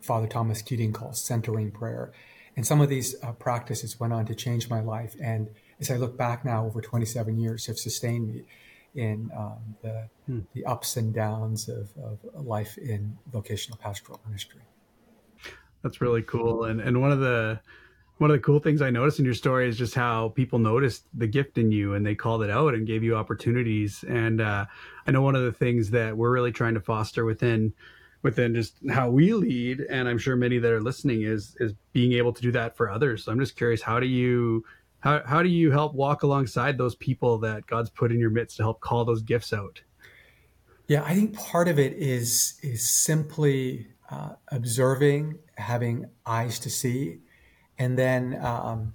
[0.00, 2.12] Father Thomas Keating calls centering prayer.
[2.56, 5.14] And some of these uh, practices went on to change my life.
[5.20, 8.44] And as I look back now, over 27 years, have sustained me
[8.94, 10.40] in um, the, hmm.
[10.54, 14.62] the ups and downs of, of life in vocational pastoral ministry.
[15.84, 16.64] That's really cool.
[16.64, 17.60] And and one of the
[18.18, 21.04] one of the cool things I noticed in your story is just how people noticed
[21.12, 24.04] the gift in you and they called it out and gave you opportunities.
[24.08, 24.66] And uh,
[25.06, 27.74] I know one of the things that we're really trying to foster within
[28.22, 32.12] within just how we lead, and I'm sure many that are listening is is being
[32.12, 33.24] able to do that for others.
[33.24, 34.64] So I'm just curious, how do you
[35.00, 38.56] how how do you help walk alongside those people that God's put in your midst
[38.56, 39.82] to help call those gifts out?
[40.86, 47.18] Yeah, I think part of it is is simply uh, observing, having eyes to see,
[47.78, 48.92] and then um,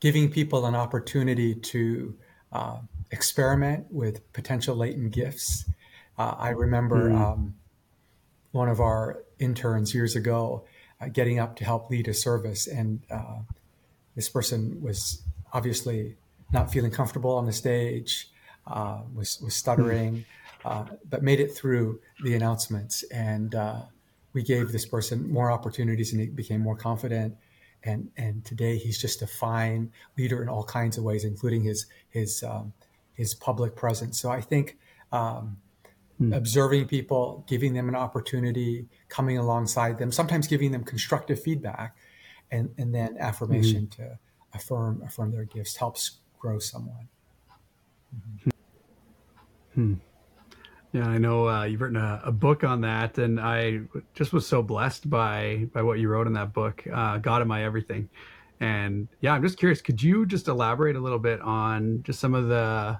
[0.00, 2.16] giving people an opportunity to
[2.52, 2.78] uh,
[3.10, 5.64] experiment with potential latent gifts.
[6.18, 7.20] Uh, I remember mm.
[7.20, 7.54] um,
[8.52, 10.64] one of our interns years ago
[11.00, 13.40] uh, getting up to help lead a service, and uh,
[14.14, 16.16] this person was obviously
[16.52, 18.28] not feeling comfortable on the stage,
[18.66, 20.24] uh, was was stuttering,
[20.64, 20.98] mm.
[21.08, 23.54] but made it through the announcements and
[24.36, 27.34] we gave this person more opportunities and he became more confident.
[27.82, 31.86] And, and today he's just a fine leader in all kinds of ways, including his,
[32.10, 32.74] his, um,
[33.14, 34.20] his public presence.
[34.20, 34.76] So I think,
[35.10, 35.56] um,
[36.18, 36.34] hmm.
[36.34, 41.96] observing people, giving them an opportunity, coming alongside them, sometimes giving them constructive feedback,
[42.50, 44.02] and, and then affirmation mm-hmm.
[44.02, 44.18] to
[44.52, 47.08] affirm affirm their gifts helps grow someone.
[48.14, 48.50] Mm-hmm.
[49.74, 49.94] Hmm.
[50.96, 53.80] Yeah, I know uh, you've written a, a, book on that, and I
[54.14, 57.48] just was so blessed by by what you wrote in that book, uh, "God in
[57.48, 58.08] My Everything."
[58.60, 59.82] And yeah, I'm just curious.
[59.82, 62.98] Could you just elaborate a little bit on just some of the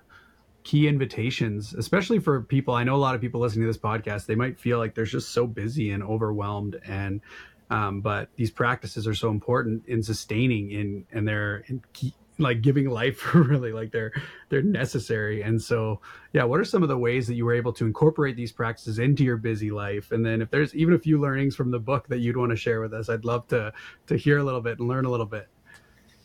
[0.62, 2.74] key invitations, especially for people?
[2.74, 4.26] I know a lot of people listening to this podcast.
[4.26, 7.22] They might feel like they're just so busy and overwhelmed, and
[7.70, 12.60] um, but these practices are so important in sustaining in and they're in key, like
[12.60, 14.12] giving life really like they're
[14.48, 15.42] they're necessary.
[15.42, 16.00] And so
[16.32, 18.98] yeah what are some of the ways that you were able to incorporate these practices
[18.98, 20.12] into your busy life?
[20.12, 22.56] And then if there's even a few learnings from the book that you'd want to
[22.56, 23.72] share with us i'd love to
[24.06, 25.48] to hear a little bit and learn a little bit.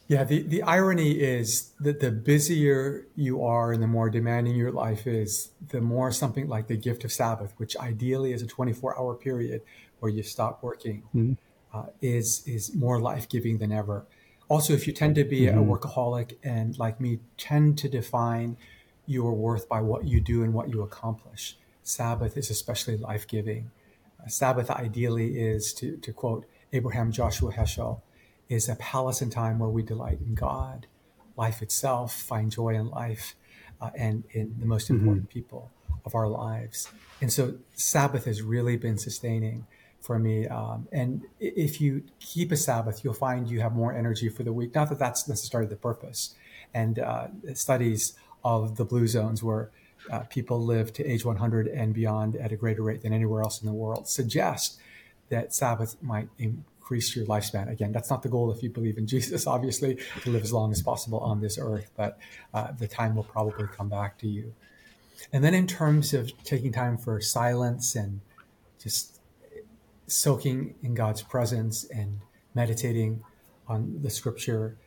[0.08, 4.72] Yeah the, the irony is that the busier you are and the more demanding your
[4.72, 9.00] life is the more something like the gift of sabbath which ideally is a 24
[9.00, 9.62] hour period
[10.00, 11.34] where you stop working mm-hmm.
[11.74, 14.06] uh, is is more life-giving than ever
[14.52, 15.60] also, if you tend to be mm-hmm.
[15.60, 18.58] a workaholic and, like me, tend to define
[19.06, 23.72] your worth by what you do and what you accomplish, Sabbath is especially life giving.
[24.22, 28.02] Uh, Sabbath, ideally, is to, to quote Abraham Joshua Heschel,
[28.50, 30.86] is a palace and time where we delight in God,
[31.38, 33.36] life itself, find joy in life,
[33.80, 34.96] uh, and in the most mm-hmm.
[34.96, 35.40] important mm-hmm.
[35.40, 35.72] people
[36.04, 36.90] of our lives.
[37.22, 39.66] And so, Sabbath has really been sustaining
[40.02, 40.48] for me.
[40.48, 44.52] Um, and if you keep a Sabbath, you'll find you have more energy for the
[44.52, 44.76] week.
[44.76, 46.36] Not that that's necessarily the purpose.
[46.74, 49.70] And uh, studies of the blue zones where
[50.12, 53.62] uh, people live to age 100 and beyond at a greater rate than anywhere else
[53.62, 54.80] in the world suggest
[55.30, 57.72] that Sabbath might increase your lifespan.
[57.72, 60.72] Again, that's not the goal if you believe in Jesus, obviously, to live as long
[60.72, 62.18] as possible on this earth, but
[62.54, 64.54] uh, the time will probably come back to you.
[65.32, 68.22] And then in terms of taking time for silence and
[68.82, 69.21] just
[70.12, 72.20] soaking in God's presence and
[72.54, 73.24] meditating
[73.68, 74.78] on the scripture.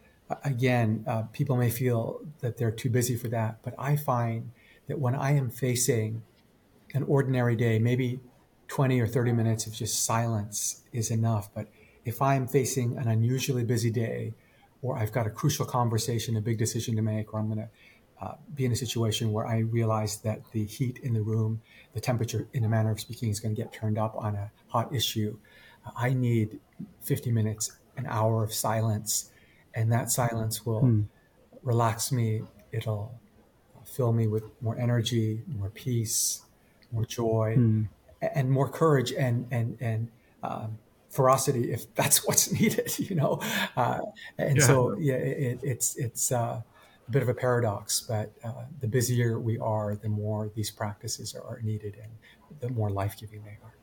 [0.45, 4.51] Again, uh, people may feel that they're too busy for that, but I find
[4.87, 6.23] that when I am facing
[6.95, 8.21] an ordinary day, maybe
[8.69, 11.53] 20 or 30 minutes of just silence is enough.
[11.55, 11.69] But
[12.05, 14.35] if I'm facing an unusually busy day,
[14.83, 17.69] or I've got a crucial conversation, a big decision to make, or I'm going to
[18.25, 21.61] uh, be in a situation where I realize that the heat in the room,
[21.93, 24.51] the temperature, in a manner of speaking, is going to get turned up on a
[24.69, 25.37] hot issue,
[25.87, 26.59] uh, I need
[27.03, 29.31] 50 minutes, an hour of silence.
[29.75, 31.03] And that silence will hmm.
[31.63, 32.43] relax me.
[32.73, 33.15] It'll
[33.85, 36.43] fill me with more energy, more peace,
[36.93, 37.83] more joy, hmm.
[38.23, 40.09] and more courage and, and, and,
[40.43, 40.79] um,
[41.11, 43.41] ferocity if that's what's needed, you know.
[43.77, 44.01] Uh,
[44.39, 44.67] and yeah.
[44.67, 46.63] so, yeah, it, it's it's uh,
[47.07, 51.35] a bit of a paradox, but uh, the busier we are, the more these practices
[51.35, 53.75] are, needed, and the more life giving they are.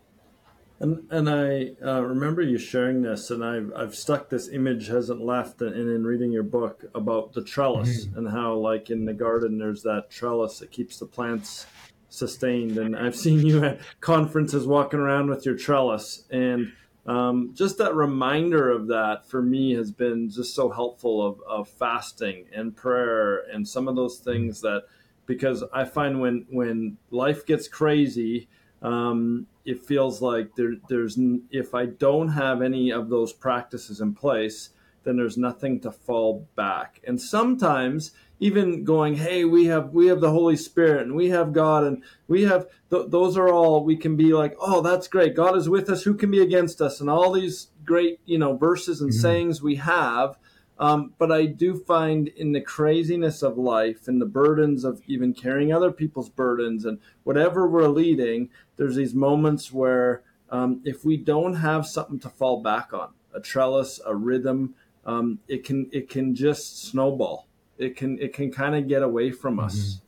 [0.79, 5.21] And and I uh, remember you sharing this, and I've I've stuck this image hasn't
[5.21, 8.17] left, and in reading your book about the trellis mm-hmm.
[8.17, 11.67] and how like in the garden there's that trellis that keeps the plants
[12.09, 16.73] sustained, and I've seen you at conferences walking around with your trellis, and
[17.11, 21.67] um, just that reminder of that for me has been just so helpful of, of
[21.67, 24.83] fasting and prayer and some of those things that
[25.25, 28.47] because I find when when life gets crazy,
[28.81, 31.19] um, it feels like there, there's
[31.51, 34.69] if I don't have any of those practices in place,
[35.03, 37.01] then there's nothing to fall back.
[37.05, 41.53] And sometimes even going, hey, we have we have the Holy Spirit and we have
[41.53, 45.35] God and we have th- those are all we can be like, oh, that's great.
[45.35, 46.03] God is with us.
[46.03, 46.99] Who can be against us?
[46.99, 49.21] And all these great you know verses and mm-hmm.
[49.21, 50.37] sayings we have.
[50.79, 55.31] Um, but I do find in the craziness of life and the burdens of even
[55.31, 61.17] carrying other people's burdens and whatever we're leading, there's these moments where um, if we
[61.17, 64.73] don't have something to fall back on, a trellis, a rhythm,
[65.05, 67.47] um, it can it can just snowball
[67.81, 70.01] it can it can kind of get away from us.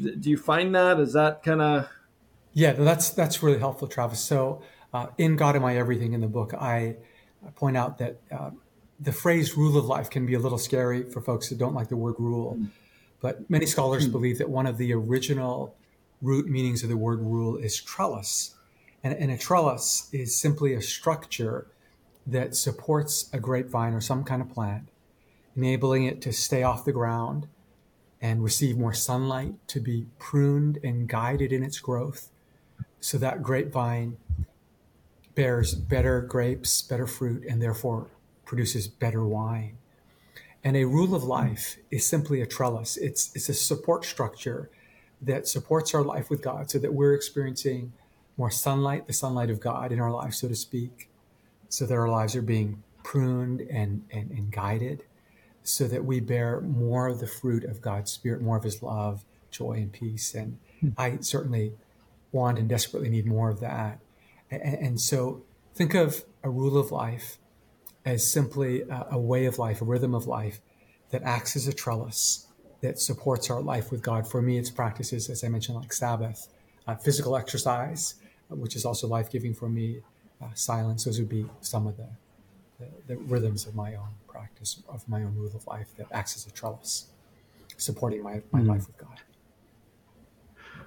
[0.00, 0.20] Mm-hmm.
[0.20, 0.98] Do you find that?
[0.98, 1.88] Is that kind of
[2.54, 2.72] yeah?
[2.72, 4.20] That's that's really helpful, Travis.
[4.20, 6.96] So uh, in God in My Everything in the book, I
[7.56, 8.50] point out that uh,
[8.98, 11.88] the phrase "rule of life" can be a little scary for folks that don't like
[11.88, 12.66] the word "rule," mm-hmm.
[13.20, 14.12] but many scholars mm-hmm.
[14.12, 15.76] believe that one of the original
[16.22, 18.54] root meanings of the word "rule" is trellis,
[19.04, 21.66] and, and a trellis is simply a structure
[22.26, 24.88] that supports a grapevine or some kind of plant
[25.56, 27.46] enabling it to stay off the ground
[28.20, 32.30] and receive more sunlight, to be pruned and guided in its growth
[33.00, 34.16] so that grapevine
[35.34, 38.08] bears better grapes, better fruit, and therefore
[38.44, 39.76] produces better wine.
[40.62, 42.96] And a rule of life is simply a trellis.
[42.96, 44.70] It's, it's a support structure
[45.20, 47.92] that supports our life with God so that we're experiencing
[48.36, 51.08] more sunlight, the sunlight of God in our life, so to speak,
[51.72, 55.04] so that our lives are being pruned and, and, and guided
[55.62, 59.24] so that we bear more of the fruit of God's Spirit, more of His love,
[59.50, 60.34] joy, and peace.
[60.34, 60.90] And hmm.
[60.98, 61.72] I certainly
[62.30, 64.00] want and desperately need more of that.
[64.50, 67.38] And, and, so think of a rule of life
[68.04, 70.60] as simply a, a, way of life, a rhythm of life
[71.08, 72.48] that acts as a trellis
[72.82, 74.30] that supports our life with God.
[74.30, 76.48] For me, it's practices, as I mentioned, like Sabbath,
[76.86, 78.16] uh, physical exercise,
[78.50, 80.02] uh, which is also life giving for me,
[80.42, 81.04] uh, silence.
[81.04, 82.08] Those would be some of the,
[82.78, 86.36] the, the rhythms of my own practice of my own rule of life that acts
[86.36, 87.06] as a trellis,
[87.76, 88.68] supporting my, my mm.
[88.68, 89.20] life with God.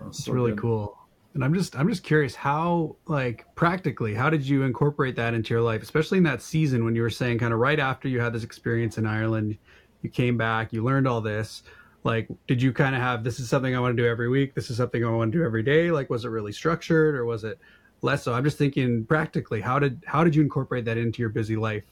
[0.07, 0.61] It's so really good.
[0.61, 0.97] cool.
[1.33, 5.53] And I'm just I'm just curious how like practically how did you incorporate that into
[5.53, 8.21] your life, especially in that season when you were saying kind of right after you
[8.21, 9.57] had this experience in Ireland,
[10.01, 11.63] you came back, you learned all this.
[12.03, 14.53] Like, did you kind of have this is something I want to do every week?
[14.53, 15.91] This is something I want to do every day?
[15.91, 17.59] Like, was it really structured or was it
[18.05, 18.33] less so?
[18.33, 21.83] I'm just thinking practically, how did how did you incorporate that into your busy life?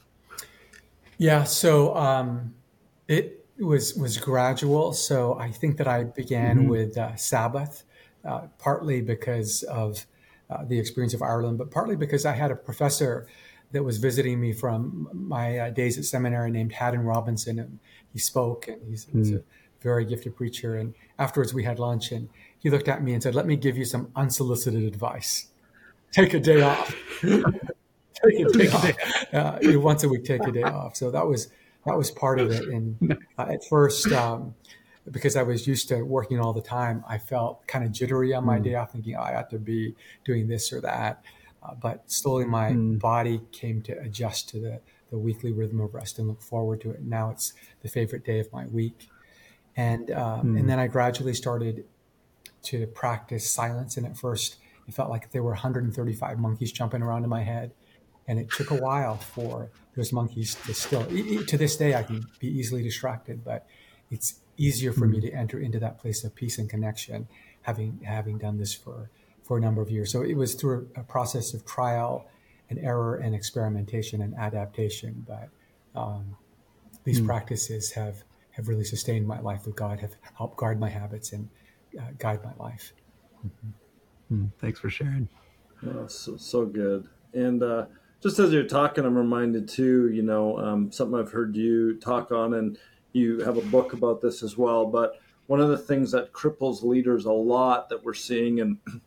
[1.17, 2.54] Yeah, so um,
[3.08, 4.93] it was was gradual.
[4.93, 6.69] So I think that I began mm-hmm.
[6.69, 7.84] with uh, Sabbath,
[8.26, 10.06] uh, partly because of
[10.49, 13.28] uh, the experience of Ireland, but partly because I had a professor
[13.71, 17.80] that was visiting me from my uh, days at seminary named Haddon Robinson, and
[18.12, 19.17] he spoke, and he's, mm-hmm.
[19.19, 19.41] he's a
[19.82, 20.76] very gifted preacher.
[20.78, 23.78] And afterwards, we had lunch, and he looked at me and said, "Let me give
[23.78, 25.47] you some unsolicited advice.
[26.13, 28.91] Take a day off." take a day off.
[29.34, 30.95] Uh, once a week, take a day off.
[30.95, 31.47] So that was
[31.86, 32.67] that was part of it.
[32.67, 34.54] And uh, at first, um,
[35.10, 38.45] because I was used to working all the time, I felt kind of jittery on
[38.45, 38.63] my mm.
[38.63, 41.23] day off, thinking oh, I ought to be doing this or that.
[41.63, 42.99] Uh, but slowly, my mm.
[42.99, 46.91] body came to adjust to the the weekly rhythm of rest and look forward to
[46.91, 47.03] it.
[47.03, 49.09] Now it's the favorite day of my week,
[49.76, 50.59] and um, mm.
[50.59, 51.86] and then I gradually started
[52.64, 53.97] to practice silence.
[53.97, 54.57] And at first,
[54.88, 57.72] it felt like there were 135 monkeys jumping around in my head
[58.28, 61.06] and it took a while for those monkeys to still
[61.46, 63.66] to this day i can be easily distracted but
[64.12, 65.22] it's easier for me mm.
[65.22, 67.28] to enter into that place of peace and connection
[67.64, 69.10] having having done this for
[69.44, 70.12] for a number of years.
[70.12, 72.28] So it was through a process of trial
[72.70, 75.26] and error and experimentation and adaptation.
[75.28, 75.50] But
[76.00, 76.38] um,
[77.04, 77.26] these mm.
[77.26, 81.50] practices have have really sustained my life with God, have helped guard my habits and
[82.00, 82.94] uh, guide my life.
[83.46, 83.70] Mm-hmm.
[84.34, 85.30] Mm, thanks for sharing.
[85.86, 87.08] Oh, so, so good.
[87.34, 87.86] And uh,
[88.22, 92.32] just as you're talking, I'm reminded too, you know, um, something I've heard you talk
[92.32, 92.78] on, and
[93.12, 94.86] you have a book about this as well.
[94.86, 98.78] But one of the things that cripples leaders a lot that we're seeing, and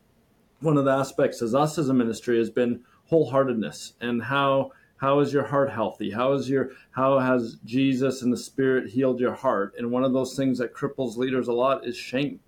[0.61, 5.19] one of the aspects as us as a ministry has been wholeheartedness and how how
[5.19, 9.33] is your heart healthy how is your how has jesus and the spirit healed your
[9.33, 12.39] heart and one of those things that cripples leaders a lot is shame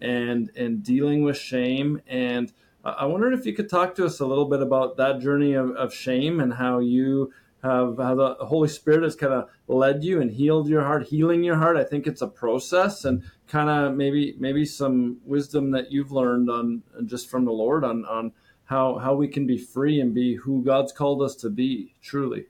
[0.00, 2.52] and and dealing with shame and
[2.84, 5.70] i wondered if you could talk to us a little bit about that journey of,
[5.72, 7.30] of shame and how you
[7.62, 11.44] have how the Holy Spirit has kind of led you and healed your heart, healing
[11.44, 11.76] your heart.
[11.76, 16.50] I think it's a process and kind of maybe maybe some wisdom that you've learned
[16.50, 18.32] on just from the Lord on on
[18.64, 22.46] how how we can be free and be who God's called us to be truly.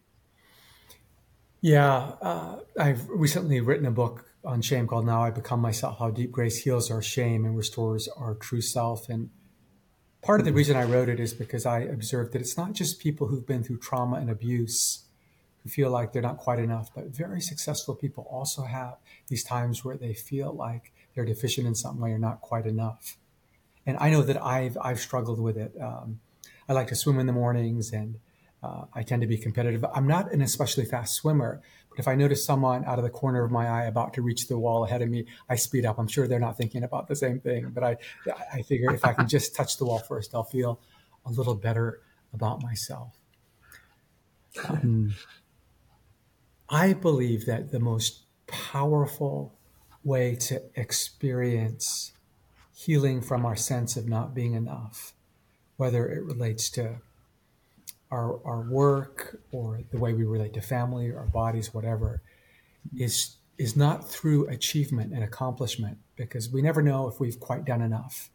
[1.61, 6.11] Yeah, uh, I've recently written a book on shame called "Now I Become Myself: How
[6.11, 9.31] Deep Grace Heals Our Shame and Restores Our True Self." And
[10.23, 13.01] part of the reason I wrote it is because I observed that it's not just
[13.01, 15.05] people who've been through trauma and abuse
[15.63, 18.97] who feel like they're not quite enough, but very successful people also have
[19.29, 23.19] these times where they feel like they're deficient in some way or not quite enough.
[23.87, 25.75] And I know that I've I've struggled with it.
[25.81, 26.21] Um,
[26.69, 28.21] I like to swim in the mornings, and
[28.63, 29.85] uh, I tend to be competitive.
[29.93, 31.61] I'm not an especially fast swimmer,
[31.91, 34.49] but if I notice someone out of the corner of my eye about to reach
[34.49, 35.99] the wall ahead of me, I speed up.
[35.99, 37.97] I'm sure they're not thinking about the same thing, but I
[38.53, 40.81] I figure if I can just touch the wall first, I'll feel
[41.27, 42.01] a little better
[42.33, 43.19] about myself.
[44.69, 45.15] Um,
[46.69, 49.59] I believe that the most powerful
[50.05, 52.13] way to experience
[52.75, 55.13] healing from our sense of not being enough,
[55.77, 57.01] whether it relates to
[58.11, 62.23] our, our work or the way we relate to family, or our bodies, whatever,
[62.97, 67.83] is is not through achievement and accomplishment because we never know if we've quite done
[67.83, 68.31] enough.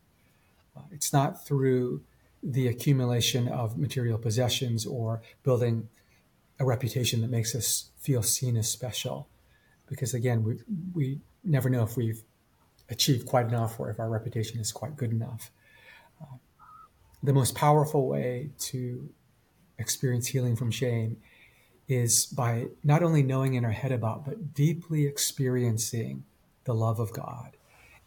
[0.78, 2.02] Uh, it's not through
[2.44, 5.90] the accumulation of material possessions or building
[6.60, 9.28] a reputation that makes us feel seen as special.
[9.88, 10.60] Because again, we,
[10.94, 12.22] we never know if we've
[12.90, 15.50] achieved quite enough or if our reputation is quite good enough.
[16.22, 16.38] Uh,
[17.24, 19.10] the most powerful way to
[19.78, 21.18] experience healing from shame
[21.88, 26.24] is by not only knowing in our head about, but deeply experiencing
[26.64, 27.58] the love of God.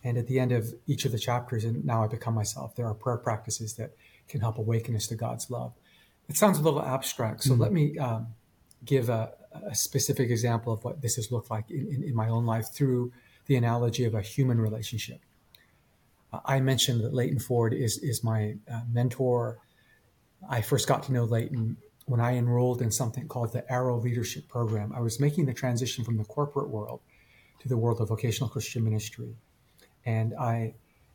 [0.02, 2.86] And at the end of each of the chapters, and now I become myself, there
[2.86, 3.92] are prayer practices that
[4.28, 5.72] can help awaken us to God's love.
[6.28, 7.62] It sounds a little abstract, so mm-hmm.
[7.62, 8.28] let me um,
[8.84, 12.28] give a, a, specific example of what this has looked like in, in, in, my
[12.28, 13.12] own life through
[13.46, 15.20] the analogy of a human relationship.
[16.32, 19.58] Uh, I mentioned that Leighton Ford is, is my uh, mentor.
[20.48, 21.76] I first got to know Leighton
[22.06, 24.92] when I enrolled in something called the Arrow Leadership Program.
[24.94, 27.00] I was making the transition from the corporate world
[27.60, 29.36] to the world of vocational Christian ministry.
[30.06, 30.74] And I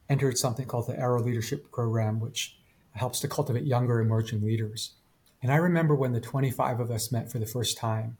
[0.10, 2.58] entered something called the Arrow Leadership Program, which
[2.92, 4.94] helps to cultivate younger emerging leaders.
[5.42, 8.18] And I remember when the 25 of us met for the first time,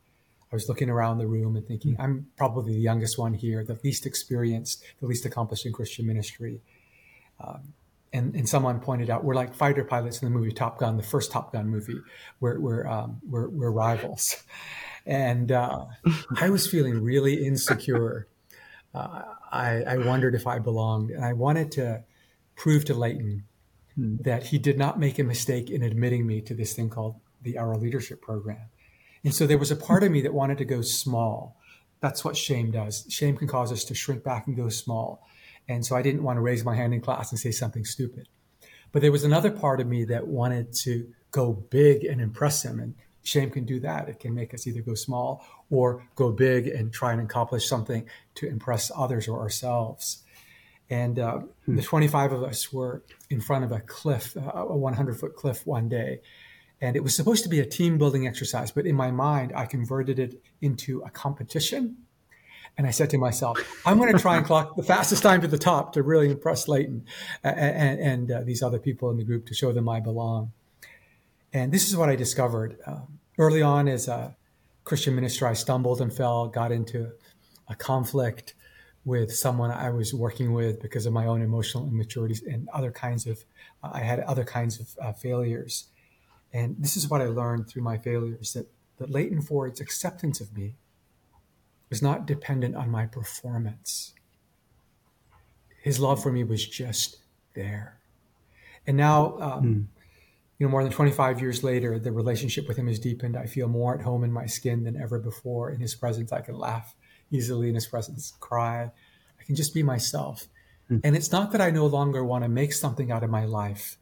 [0.52, 3.80] I was looking around the room and thinking, I'm probably the youngest one here, the
[3.84, 6.62] least experienced, the least accomplished in Christian ministry.
[7.40, 7.74] Um,
[8.14, 11.04] and, and someone pointed out, we're like fighter pilots in the movie Top Gun, the
[11.04, 12.00] first Top Gun movie.
[12.40, 14.44] We're, we're, um, we're, we're rivals.
[15.06, 15.88] And uh,
[16.38, 18.30] I was feeling really insecure.
[18.96, 21.12] Uh, I, I wondered if I belonged.
[21.12, 22.06] And I wanted to
[22.56, 23.44] prove to Leighton
[23.96, 24.16] Hmm.
[24.22, 27.58] that he did not make a mistake in admitting me to this thing called the
[27.58, 28.70] Arrow Leadership Program.
[29.24, 31.58] And so there was a part of me that wanted to go small.
[32.00, 33.06] That's what shame does.
[33.10, 35.28] Shame can cause us to shrink back and go small.
[35.68, 38.28] And so I didn't want to raise my hand in class and say something stupid.
[38.92, 42.80] But there was another part of me that wanted to go big and impress him.
[42.80, 44.10] And shame can do that.
[44.10, 48.08] It can make us either go small or go big and try and accomplish something
[48.36, 50.24] to impress others or ourselves.
[50.90, 51.76] And uh, hmm.
[51.76, 55.90] the 25 of us were in front of a cliff, a 100 foot cliff one
[55.90, 56.20] day.
[56.80, 59.66] And it was supposed to be a team building exercise, but in my mind, I
[59.66, 61.98] converted it into a competition.
[62.78, 65.48] And I said to myself, I'm going to try and clock the fastest time to
[65.48, 67.06] the top to really impress Leighton
[67.44, 70.52] and, and, uh, these other people in the group to show them I belong.
[71.54, 72.78] And this is what I discovered.
[72.88, 74.36] Um, early on as a
[74.86, 77.12] Christian minister, I stumbled and fell, got into
[77.68, 78.56] a conflict
[79.06, 83.28] with someone I was working with because of my own emotional immaturities and other kinds
[83.28, 83.44] of,
[83.84, 85.88] uh, I had other kinds of uh, failures.
[86.54, 88.68] And this is what I learned through my failures that,
[88.98, 90.76] that Leighton Ford's acceptance of me
[91.94, 94.14] was not dependent on my performance.
[95.84, 97.18] His love for me was just
[97.54, 98.00] there.
[98.88, 99.86] And now, um, mm.
[100.58, 103.38] you know, more than 25 years later, the relationship with him has deepened.
[103.38, 105.70] I feel more at home in my skin than ever before.
[105.70, 106.96] In his presence, I can laugh
[107.30, 107.70] easily.
[107.70, 108.90] In his presence, cry.
[109.40, 110.48] I can just be myself.
[110.90, 111.02] Mm.
[111.04, 114.00] And it's not that I no longer want to make something out of my life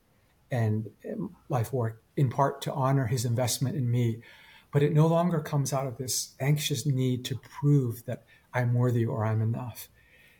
[0.50, 4.22] and um, life work in part to honor his investment in me,
[4.72, 9.06] but it no longer comes out of this anxious need to prove that I'm worthy
[9.06, 9.90] or I'm enough.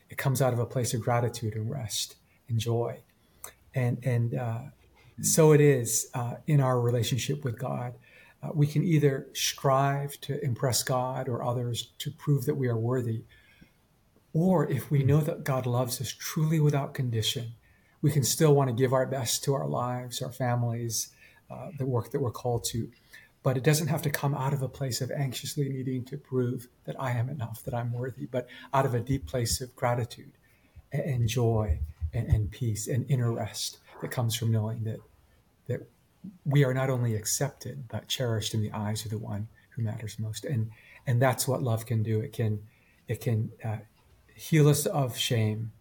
[0.10, 2.16] It comes out of a place of gratitude and rest
[2.50, 3.00] and joy.
[3.74, 4.60] And, and uh,
[5.22, 7.94] so it is uh, in our relationship with God.
[8.44, 12.78] Uh, we can either strive to impress God or others to prove that we are
[12.78, 13.24] worthy,
[14.34, 17.54] or if we know that God loves us truly without condition,
[18.02, 21.10] we can still want to give our best to our lives, our families,
[21.52, 22.90] uh, the work that we're called to.
[23.44, 26.68] But it doesn't have to come out of a place of anxiously needing to prove
[26.86, 30.34] that I am enough, that I'm worthy, but out of a deep place of gratitude
[30.92, 31.80] and, joy
[32.14, 35.00] and, and peace and inner rest that comes from knowing that
[35.68, 35.88] that
[36.46, 40.20] we are not only accepted but cherished in the eyes of the one who matters
[40.20, 40.46] most.
[40.46, 40.70] And
[41.08, 42.20] and that's what love can do.
[42.20, 42.60] It can
[43.08, 43.78] it can uh,
[44.36, 45.72] heal us of shame,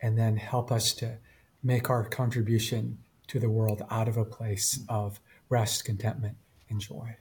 [0.00, 1.18] and then help us to
[1.62, 6.36] make our contribution to the world out of a place of rest, contentment,
[6.74, 7.16] and joy.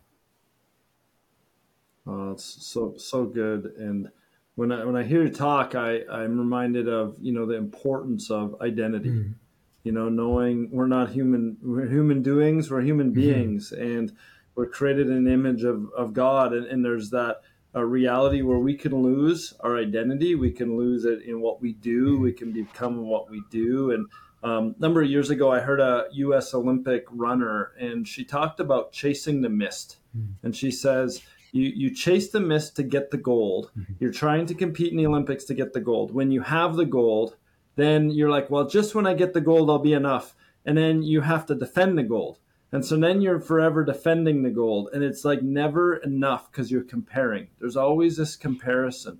[2.05, 3.73] Oh, it's so so good.
[3.77, 4.09] And
[4.55, 8.29] when I when I hear you talk, I I'm reminded of you know the importance
[8.29, 9.09] of identity.
[9.09, 9.35] Mm.
[9.83, 13.21] You know, knowing we're not human we're human doings, we're human mm-hmm.
[13.21, 14.13] beings, and
[14.55, 16.53] we're created in the image of of God.
[16.53, 17.41] And, and there's that
[17.73, 21.73] a reality where we can lose our identity, we can lose it in what we
[21.73, 22.23] do, mm-hmm.
[22.23, 24.07] we can become what we do, and
[24.43, 26.53] um, a number of years ago, I heard a U.S.
[26.53, 29.97] Olympic runner, and she talked about chasing the mist.
[30.17, 30.45] Mm-hmm.
[30.45, 31.21] And she says,
[31.53, 33.71] you, you chase the mist to get the gold.
[33.77, 33.93] Mm-hmm.
[33.99, 36.13] You're trying to compete in the Olympics to get the gold.
[36.13, 37.37] When you have the gold,
[37.75, 40.35] then you're like, well, just when I get the gold, I'll be enough.
[40.65, 42.39] And then you have to defend the gold.
[42.71, 44.89] And so then you're forever defending the gold.
[44.93, 47.47] And it's like never enough because you're comparing.
[47.59, 49.19] There's always this comparison.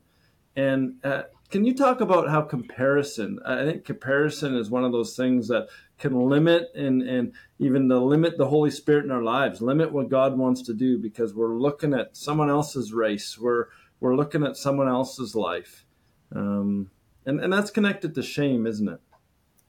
[0.55, 3.39] And uh, can you talk about how comparison?
[3.46, 5.68] I think comparison is one of those things that
[6.00, 10.10] can limit and and even to limit the Holy Spirit in our lives, limit what
[10.10, 13.68] God wants to do because we're looking at someone else's race, we're
[14.00, 15.86] we're looking at someone else's life,
[16.36, 16.89] um,
[17.26, 19.00] and and that's connected to shame, isn't it?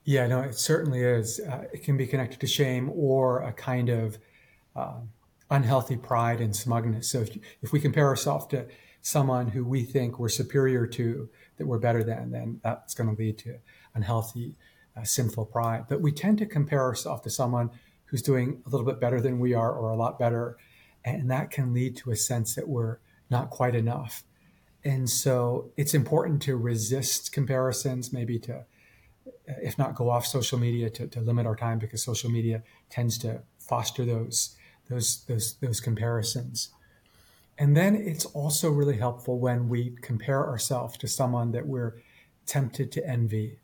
[0.04, 1.40] Yeah, no, it certainly is.
[1.40, 4.18] Uh, it can be connected to shame or a kind of
[4.76, 5.00] uh,
[5.50, 7.08] unhealthy pride and smugness.
[7.10, 8.66] So if, if we compare ourselves to
[9.00, 13.20] someone who we think we're superior to, that we're better than, then that's going to
[13.20, 13.58] lead to
[13.94, 14.56] unhealthy,
[14.96, 15.84] uh, sinful pride.
[15.88, 17.70] But we tend to compare ourselves to someone
[18.06, 20.56] who's doing a little bit better than we are or a lot better.
[21.04, 22.98] And that can lead to a sense that we're
[23.30, 24.24] not quite enough.
[24.84, 28.62] And so it's important to resist comparisons, maybe to, uh,
[29.62, 33.16] if not go off social media, to, to limit our time because social media tends
[33.18, 34.56] to foster those,
[34.90, 36.70] those, those, those comparisons.
[37.58, 41.94] And then it's also really helpful when we compare ourselves to someone that we're
[42.46, 43.58] tempted to envy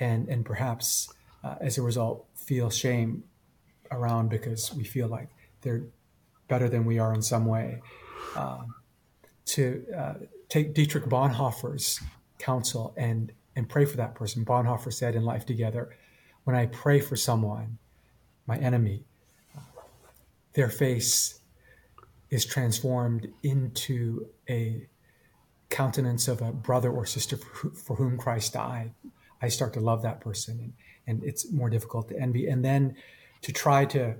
[0.00, 1.12] and, and perhaps
[1.44, 3.24] uh, as a result feel shame
[3.90, 5.28] around because we feel like
[5.60, 5.84] they're
[6.48, 7.82] better than we are in some way.
[8.36, 8.74] Um,
[9.44, 10.14] to uh,
[10.48, 12.00] take Dietrich Bonhoeffer's
[12.38, 14.44] counsel and, and pray for that person.
[14.44, 15.96] Bonhoeffer said in Life Together,
[16.44, 17.78] when I pray for someone,
[18.46, 19.04] my enemy,
[19.56, 19.60] uh,
[20.54, 21.40] their face
[22.32, 24.88] is transformed into a
[25.68, 28.94] countenance of a brother or sister for, whom Christ died,
[29.42, 30.72] I start to love that person, and,
[31.06, 32.46] and it's more difficult to envy.
[32.48, 32.96] And then
[33.42, 34.14] to try to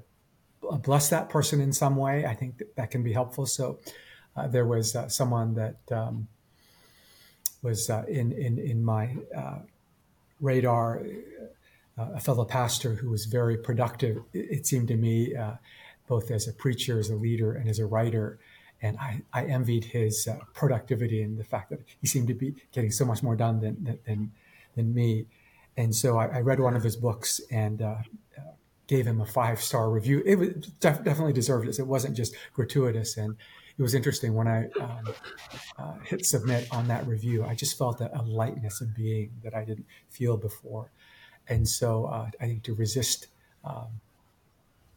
[0.82, 3.46] bless that person in some way, I think that, that can be helpful.
[3.46, 3.78] So
[4.36, 6.28] uh, there was uh, someone that um,
[7.62, 9.60] was uh, in, in, in my uh,
[10.38, 11.02] radar,
[11.96, 15.54] uh, a fellow pastor who was very productive, it, it seemed to me uh,
[16.06, 18.38] both as a preacher, as a leader, and as a writer.
[18.80, 22.54] And I, I envied his uh, productivity and the fact that he seemed to be
[22.72, 24.32] getting so much more done than, than,
[24.74, 25.26] than me.
[25.76, 27.96] And so I, I read one of his books and uh,
[28.36, 28.52] uh,
[28.88, 30.22] gave him a five star review.
[30.26, 30.48] It was
[30.80, 31.78] def- definitely deserved it.
[31.78, 33.16] It wasn't just gratuitous.
[33.16, 33.36] And
[33.78, 35.14] it was interesting when I um,
[35.78, 37.44] uh, hit submit on that review.
[37.44, 40.90] I just felt a, a, lightness of being that I didn't feel before.
[41.48, 43.28] And so uh, I think to resist
[43.64, 44.00] um,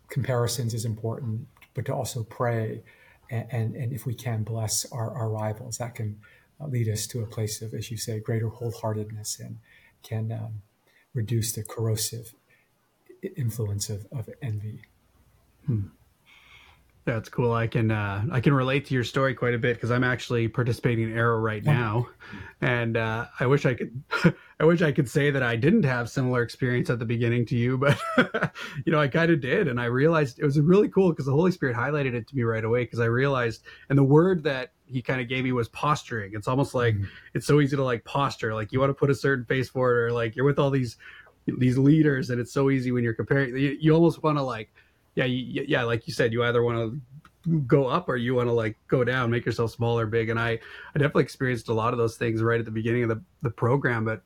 [0.09, 2.81] comparisons is important, but to also pray
[3.29, 6.19] and, and, and if we can bless our, our rivals, that can
[6.59, 9.57] lead us to a place of, as you say, greater wholeheartedness and
[10.03, 10.61] can um,
[11.13, 12.35] reduce the corrosive
[13.35, 14.81] influence of, of envy.
[15.65, 15.87] Hmm.
[17.05, 17.53] That's cool.
[17.53, 20.47] I can uh, I can relate to your story quite a bit because I'm actually
[20.47, 22.07] participating in Arrow right now,
[22.61, 24.03] and uh, I wish I could
[24.59, 27.55] I wish I could say that I didn't have similar experience at the beginning to
[27.55, 27.99] you, but
[28.85, 31.31] you know I kind of did, and I realized it was really cool because the
[31.31, 34.71] Holy Spirit highlighted it to me right away because I realized, and the word that
[34.87, 36.31] he kind of gave me was posturing.
[36.33, 37.05] It's almost like mm-hmm.
[37.35, 40.09] it's so easy to like posture, like you want to put a certain face forward,
[40.09, 40.97] or like you're with all these
[41.59, 43.55] these leaders, and it's so easy when you're comparing.
[43.55, 44.71] You, you almost want to like
[45.15, 48.47] yeah, you, yeah, like you said, you either want to go up or you want
[48.47, 50.29] to like go down, make yourself smaller, big.
[50.29, 53.09] And I, I definitely experienced a lot of those things right at the beginning of
[53.09, 54.03] the, the program.
[54.03, 54.21] But,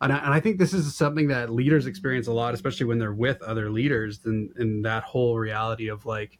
[0.00, 2.98] and I, and I think this is something that leaders experience a lot, especially when
[2.98, 6.38] they're with other leaders and, and that whole reality of like,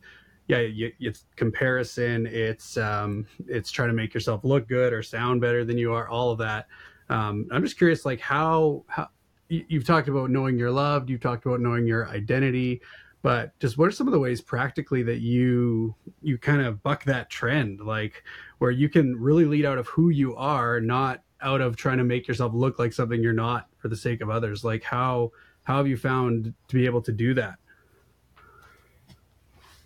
[0.48, 2.26] yeah, you, it's comparison.
[2.26, 6.08] It's, um, it's trying to make yourself look good or sound better than you are,
[6.08, 6.66] all of that.
[7.08, 9.08] Um, I'm just curious, like how, how,
[9.48, 12.80] you've talked about knowing you're loved you've talked about knowing your identity
[13.22, 17.04] but just what are some of the ways practically that you you kind of buck
[17.04, 17.80] that trend?
[17.80, 18.24] Like
[18.58, 22.04] where you can really lead out of who you are not out of trying to
[22.04, 24.64] make yourself look like something you're not for the sake of others.
[24.64, 25.30] Like how
[25.62, 27.54] how have you found to be able to do that?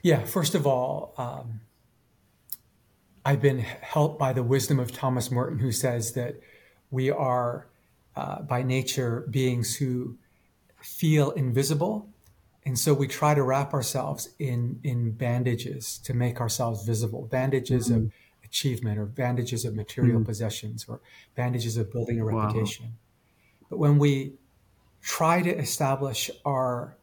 [0.03, 1.61] Yeah first of all um,
[3.25, 6.37] i've been helped by the wisdom of thomas merton who says that
[6.93, 7.67] we are
[8.15, 10.17] uh, by nature beings who
[10.81, 12.09] feel invisible
[12.67, 17.89] and so we try to wrap ourselves in in bandages to make ourselves visible bandages
[17.89, 18.07] mm-hmm.
[18.07, 18.13] of
[18.45, 20.25] achievement or bandages of material mm-hmm.
[20.25, 21.01] possessions or
[21.35, 22.91] bandages of building a reputation wow.
[23.71, 24.35] but when we
[25.01, 26.97] try to establish our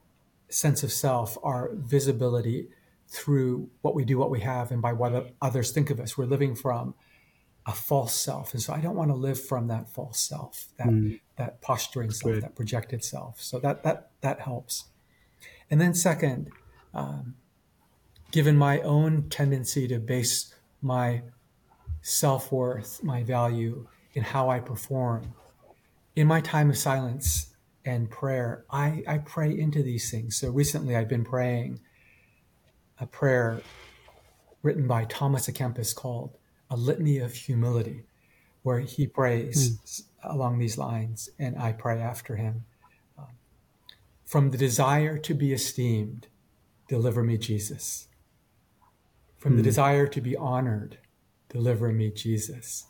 [0.49, 2.67] sense of self our visibility
[3.07, 6.25] through what we do what we have and by what others think of us we're
[6.25, 6.93] living from
[7.65, 10.87] a false self and so i don't want to live from that false self that
[10.87, 11.19] mm.
[11.37, 12.43] that posturing self Good.
[12.43, 14.85] that projected self so that that that helps
[15.73, 16.51] and then, second,
[16.93, 17.33] um,
[18.29, 20.53] given my own tendency to base
[20.83, 21.23] my
[22.03, 25.33] self worth, my value in how I perform,
[26.15, 30.37] in my time of silence and prayer, I, I pray into these things.
[30.37, 31.79] So recently I've been praying
[32.99, 33.63] a prayer
[34.61, 36.37] written by Thomas à Kempis called
[36.69, 38.03] A Litany of Humility,
[38.61, 40.03] where he prays mm.
[40.23, 42.65] along these lines, and I pray after him.
[44.25, 46.27] From the desire to be esteemed,
[46.87, 48.07] deliver me, Jesus.
[49.37, 49.57] From mm.
[49.57, 49.67] the hmm.
[49.67, 50.97] desire to be honored,
[51.49, 52.87] deliver me, Jesus.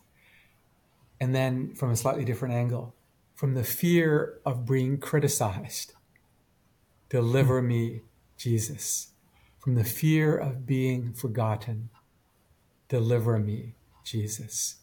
[1.20, 2.96] And then from a slightly different angle,
[3.36, 5.94] from the fear of being criticized,
[7.10, 7.68] deliver mm.
[7.68, 8.02] me,
[8.38, 9.10] Jesus.
[9.60, 11.90] From the fear of being forgotten,
[12.90, 14.83] deliver me, Jesus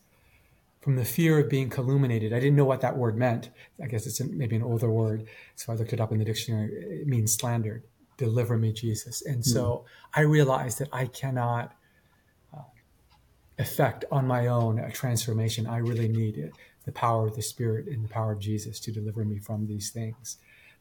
[0.80, 2.32] from the fear of being calumniated.
[2.32, 3.50] I didn't know what that word meant.
[3.82, 5.26] I guess it's maybe an older word.
[5.54, 6.72] So I looked it up in the dictionary.
[6.72, 7.82] It means slandered.
[8.16, 9.22] Deliver me, Jesus.
[9.22, 9.84] And so mm.
[10.14, 11.72] I realized that I cannot
[12.54, 12.62] uh,
[13.58, 15.66] effect on my own a transformation.
[15.66, 16.52] I really need it,
[16.86, 19.90] the power of the Spirit and the power of Jesus to deliver me from these
[19.90, 20.38] things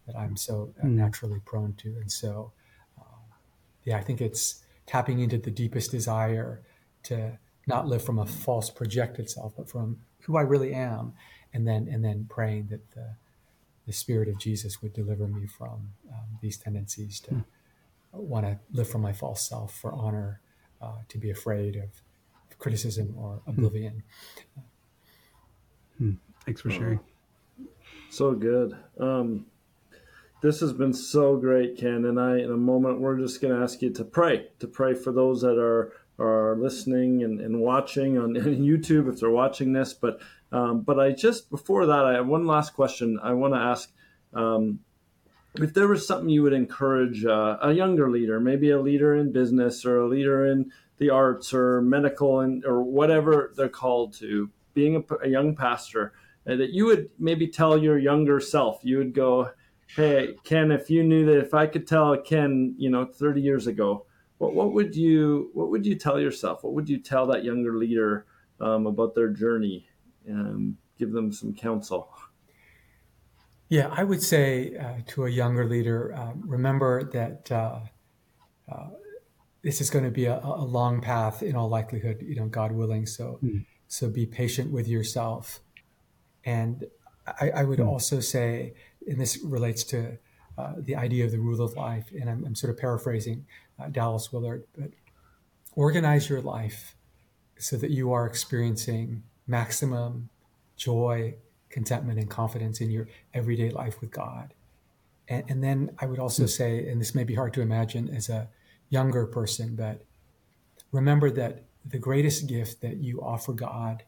[0.07, 0.91] that I'm so uh, mm.
[0.91, 1.89] naturally prone to.
[1.99, 2.51] And so,
[2.97, 3.35] uh,
[3.83, 6.61] yeah, I think it's tapping into the deepest desire
[7.03, 7.37] to
[7.67, 11.13] not live from a false projected self, but from who I really am,
[11.53, 13.15] and then and then praying that the
[13.85, 17.43] the Spirit of Jesus would deliver me from um, these tendencies to mm.
[18.13, 20.41] want to live from my false self for honor,
[20.79, 21.89] uh, to be afraid of
[22.59, 23.49] criticism or hmm.
[23.51, 24.03] oblivion.
[25.99, 26.17] Mm.
[26.45, 26.99] Thanks for sharing.
[28.11, 28.77] So good.
[28.99, 29.45] Um,
[30.41, 32.05] this has been so great, Ken.
[32.05, 34.93] And I, in a moment, we're just going to ask you to pray, to pray
[34.93, 39.93] for those that are are listening and, and watching on YouTube if they're watching this.
[39.93, 40.19] But
[40.51, 43.19] um, but I just before that, I have one last question.
[43.21, 43.91] I want to ask
[44.33, 44.79] um,
[45.55, 49.31] if there was something you would encourage uh, a younger leader, maybe a leader in
[49.31, 54.49] business or a leader in the arts or medical and or whatever they're called to,
[54.73, 56.13] being a, a young pastor,
[56.47, 58.79] uh, that you would maybe tell your younger self.
[58.83, 59.51] You would go,
[59.95, 63.67] "Hey, Ken, if you knew that if I could tell Ken, you know, 30 years
[63.67, 64.05] ago."
[64.39, 66.63] What, what would you what would you tell yourself?
[66.63, 68.25] What would you tell that younger leader
[68.59, 69.87] um, about their journey?
[70.27, 72.09] Um, give them some counsel.
[73.67, 77.81] Yeah, I would say uh, to a younger leader, uh, remember that uh,
[78.71, 78.87] uh
[79.61, 82.21] this is going to be a, a, long path in all likelihood.
[82.21, 83.05] You know, God willing.
[83.05, 83.65] So, mm.
[83.89, 85.59] so be patient with yourself.
[86.45, 86.85] And
[87.27, 87.87] I, I would mm.
[87.87, 88.73] also say,
[89.05, 90.17] and this relates to
[90.59, 93.45] uh, the idea of the rule of life, and I'm, I'm sort of paraphrasing
[93.79, 94.91] uh, Dallas Willard, but
[95.75, 96.95] organize your life
[97.57, 100.29] so that you are experiencing maximum
[100.75, 101.35] joy,
[101.69, 104.53] contentment, and confidence in your everyday life with God.
[105.29, 108.29] And, and then I would also say, and this may be hard to imagine as
[108.29, 108.49] a
[108.89, 110.05] younger person, but
[110.91, 114.03] remember that the greatest gift that you offer God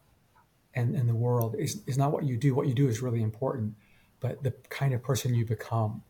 [0.73, 2.53] and, and the world is, is not what you do.
[2.55, 3.75] What you do is really important,
[4.19, 6.03] but the kind of person you become.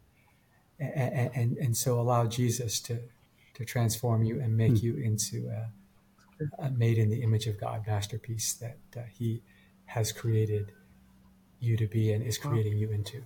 [0.82, 3.00] And, and, and so allow Jesus to,
[3.54, 4.82] to transform you and make mm.
[4.82, 5.70] you into a,
[6.66, 9.44] a, made in the image of God masterpiece that uh, He
[9.86, 10.72] has created
[11.60, 13.22] you to be and is creating you into.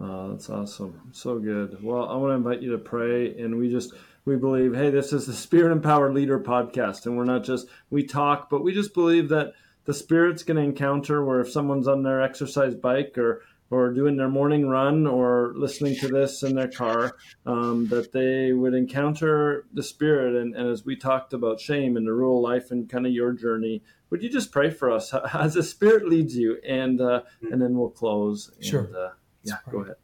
[0.00, 1.10] Oh, that's awesome.
[1.12, 1.82] So good.
[1.82, 3.36] Well, I want to invite you to pray.
[3.36, 3.92] And we just,
[4.24, 7.04] we believe, hey, this is the Spirit Empowered Leader podcast.
[7.04, 9.52] And we're not just, we talk, but we just believe that
[9.84, 14.16] the Spirit's going to encounter where if someone's on their exercise bike or, or doing
[14.16, 17.16] their morning run or listening to this in their car,
[17.46, 20.34] um, that they would encounter the Spirit.
[20.34, 23.12] And, and as we talked about shame and the rule of life and kind of
[23.12, 26.58] your journey, would you just pray for us as the Spirit leads you?
[26.66, 28.50] And, uh, and then we'll close.
[28.60, 28.90] Sure.
[28.94, 29.10] Uh,
[29.44, 29.96] yeah, go ahead.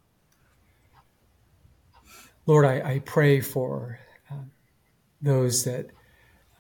[2.47, 3.99] Lord, I, I pray for
[4.31, 4.53] um,
[5.21, 5.91] those that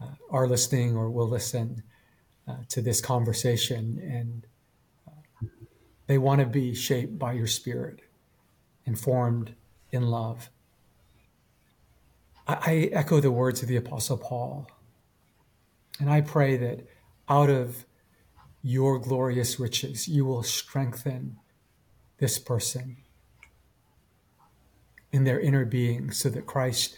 [0.02, 1.84] uh, are listening or will listen
[2.48, 4.46] uh, to this conversation and
[6.06, 8.00] they want to be shaped by your spirit,
[8.84, 9.54] informed
[9.90, 10.50] in love.
[12.46, 14.70] I, I echo the words of the Apostle Paul,
[15.98, 16.86] and I pray that
[17.28, 17.84] out of
[18.62, 21.38] your glorious riches, you will strengthen
[22.18, 22.96] this person
[25.12, 26.96] in their inner being so that Christ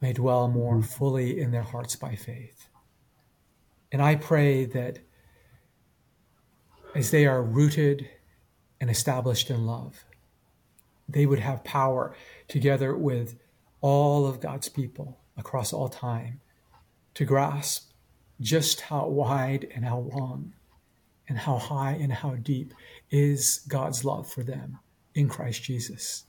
[0.00, 2.68] may dwell more fully in their hearts by faith.
[3.90, 4.98] And I pray that
[6.94, 8.08] as they are rooted
[8.80, 10.04] and established in love,
[11.08, 12.14] they would have power
[12.46, 13.36] together with
[13.80, 16.40] all of God's people across all time
[17.14, 17.90] to grasp
[18.40, 20.52] just how wide and how long
[21.28, 22.72] and how high and how deep
[23.10, 24.78] is God's love for them
[25.14, 26.24] in Christ Jesus.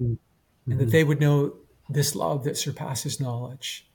[0.00, 0.70] Mm-hmm.
[0.70, 1.54] And that they would know
[1.88, 3.88] this love that surpasses knowledge,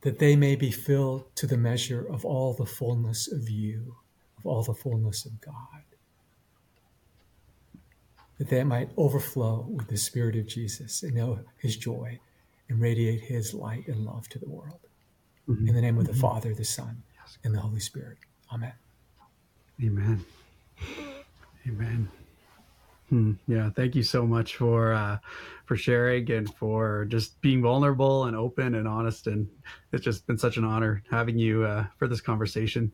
[0.00, 3.96] that they may be filled to the measure of all the fullness of you,
[4.38, 5.84] of all the fullness of God.
[8.42, 12.18] That they might overflow with the Spirit of Jesus and know his joy
[12.68, 14.80] and radiate his light and love to the world.
[15.48, 15.68] Mm-hmm.
[15.68, 16.22] In the name of the mm-hmm.
[16.22, 17.04] Father, the Son,
[17.44, 18.18] and the Holy Spirit.
[18.52, 18.72] Amen.
[19.80, 20.24] Amen.
[21.68, 22.08] Amen.
[23.10, 23.32] Hmm.
[23.46, 25.18] Yeah, thank you so much for uh,
[25.66, 29.28] for sharing and for just being vulnerable and open and honest.
[29.28, 29.48] And
[29.92, 32.90] it's just been such an honor having you uh, for this conversation.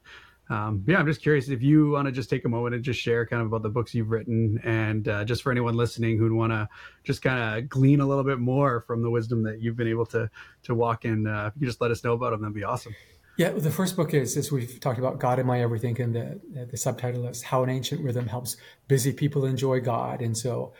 [0.50, 2.98] Um, yeah, I'm just curious if you want to just take a moment and just
[3.00, 6.32] share kind of about the books you've written, and uh, just for anyone listening who'd
[6.32, 6.68] want to
[7.04, 10.06] just kind of glean a little bit more from the wisdom that you've been able
[10.06, 10.30] to
[10.62, 11.26] to walk in.
[11.26, 12.94] Uh, if you just let us know about them, that'd be awesome.
[13.36, 16.40] Yeah, the first book is, as we've talked about, God in My Everything, and the,
[16.68, 18.56] the subtitle is How an Ancient Rhythm Helps
[18.88, 20.20] Busy People Enjoy God.
[20.22, 20.72] And so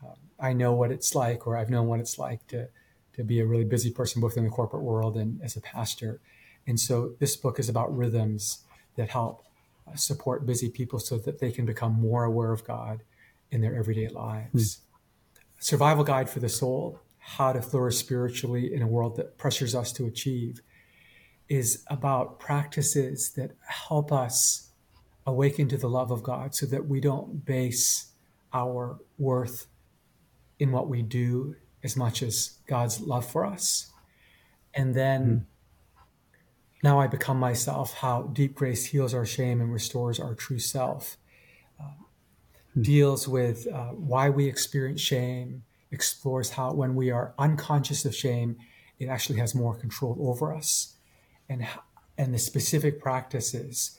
[0.00, 2.68] um, I know what it's like, or I've known what it's like to,
[3.14, 6.20] to be a really busy person, both in the corporate world and as a pastor.
[6.68, 8.60] And so this book is about rhythms
[8.96, 9.44] that help
[9.94, 13.02] support busy people so that they can become more aware of God
[13.50, 14.76] in their everyday lives.
[14.76, 14.80] Mm.
[15.58, 19.92] Survival Guide for the Soul How to Flourish Spiritually in a World That Pressures Us
[19.92, 20.60] to Achieve
[21.48, 24.70] is about practices that help us
[25.26, 28.12] awaken to the love of God so that we don't base
[28.52, 29.66] our worth
[30.58, 33.90] in what we do as much as God's love for us.
[34.72, 35.44] And then mm.
[36.84, 41.16] Now I become myself, how deep grace heals our shame and restores our true self.
[41.80, 41.94] Uh.
[42.78, 48.58] Deals with uh, why we experience shame, explores how when we are unconscious of shame,
[48.98, 50.94] it actually has more control over us
[51.48, 51.66] and
[52.18, 53.98] and the specific practices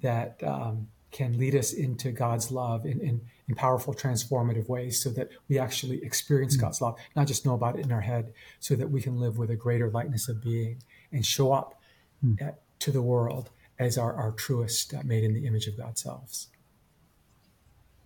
[0.00, 5.10] that um, can lead us into God's love in, in, in, powerful, transformative ways so
[5.10, 6.66] that we actually experience mm-hmm.
[6.66, 9.36] God's love, not just know about it in our head, so that we can live
[9.36, 11.79] with a greater lightness of being and show up
[12.24, 12.48] mm-hmm.
[12.78, 16.48] to the world as our, our truest, uh, made in the image of God's selves.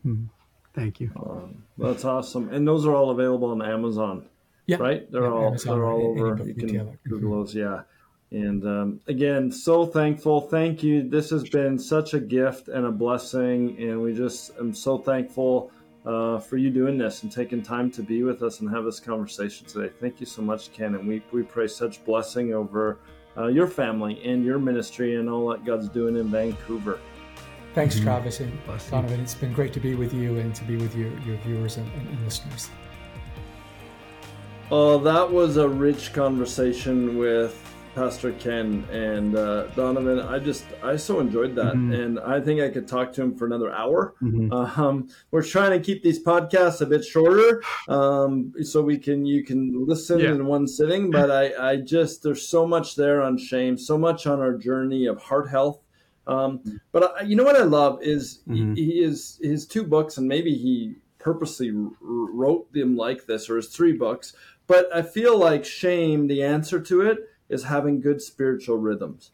[0.06, 0.26] Mm-hmm.
[0.74, 1.10] Thank you.
[1.16, 2.48] Um, that's awesome.
[2.52, 4.26] And those are all available on Amazon.
[4.66, 4.76] Yeah.
[4.76, 5.10] Right?
[5.10, 6.44] They're yeah, all Amazon they're all over.
[6.44, 7.30] You can Google mm-hmm.
[7.30, 7.54] those.
[7.54, 7.82] Yeah.
[8.30, 10.40] And um, again, so thankful.
[10.40, 11.08] Thank you.
[11.08, 13.76] This has been such a gift and a blessing.
[13.78, 15.70] And we just am so thankful
[16.04, 18.98] uh, for you doing this and taking time to be with us and have this
[18.98, 19.92] conversation today.
[20.00, 20.94] Thank you so much, Ken.
[20.96, 22.98] And we, we pray such blessing over
[23.36, 26.98] uh, your family and your ministry and all that God's doing in Vancouver.
[27.74, 28.04] Thanks, mm-hmm.
[28.04, 29.18] Travis and Daunavan.
[29.18, 31.92] It's been great to be with you and to be with your, your viewers and,
[31.94, 32.70] and, and listeners.
[34.70, 40.28] Oh, that was a rich conversation with Pastor Ken and uh, Daunavan.
[40.28, 41.92] I just I so enjoyed that, mm-hmm.
[41.92, 44.14] and I think I could talk to him for another hour.
[44.20, 44.52] Mm-hmm.
[44.52, 49.44] Um, we're trying to keep these podcasts a bit shorter, um, so we can you
[49.44, 50.30] can listen yeah.
[50.30, 51.10] in one sitting.
[51.10, 55.06] But I I just there's so much there on shame, so much on our journey
[55.06, 55.80] of heart health.
[56.26, 58.74] Um, but I, you know what I love is mm-hmm.
[58.74, 63.56] he, he is his two books, and maybe he purposely wrote them like this, or
[63.56, 64.34] his three books.
[64.66, 67.18] But I feel like shame, the answer to it
[67.54, 69.30] is having good spiritual rhythms,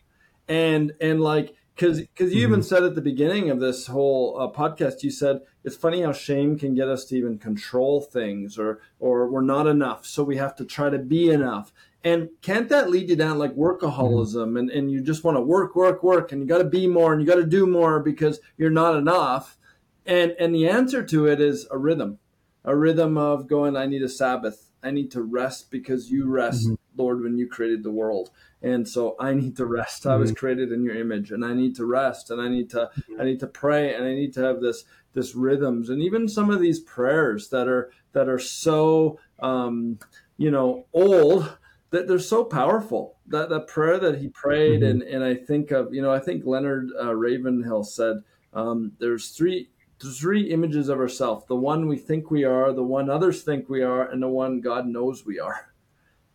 [0.46, 2.52] and and like because because you mm-hmm.
[2.52, 6.12] even said at the beginning of this whole uh, podcast, you said it's funny how
[6.12, 10.36] shame can get us to even control things, or or we're not enough, so we
[10.36, 11.72] have to try to be enough.
[12.02, 14.56] And can't that lead you down like workaholism mm-hmm.
[14.56, 17.12] and, and you just want to work, work, work, and you got to be more
[17.12, 19.58] and you got to do more because you're not enough?
[20.06, 22.18] And and the answer to it is a rhythm,
[22.64, 23.76] a rhythm of going.
[23.76, 24.70] I need a Sabbath.
[24.82, 26.74] I need to rest because you rest, mm-hmm.
[27.00, 28.30] Lord, when you created the world.
[28.62, 30.02] And so I need to rest.
[30.02, 30.12] Mm-hmm.
[30.12, 30.38] I was mm-hmm.
[30.38, 33.20] created in your image, and I need to rest, and I need to mm-hmm.
[33.20, 36.50] I need to pray, and I need to have this this rhythms, and even some
[36.50, 39.98] of these prayers that are that are so um,
[40.36, 41.56] you know old
[41.90, 43.16] that they're so powerful.
[43.26, 45.00] That that prayer that he prayed, mm-hmm.
[45.00, 48.16] and and I think of you know I think Leonard uh, Ravenhill said
[48.52, 49.70] um, there's three
[50.02, 53.82] three images of ourselves the one we think we are the one others think we
[53.82, 55.72] are and the one god knows we are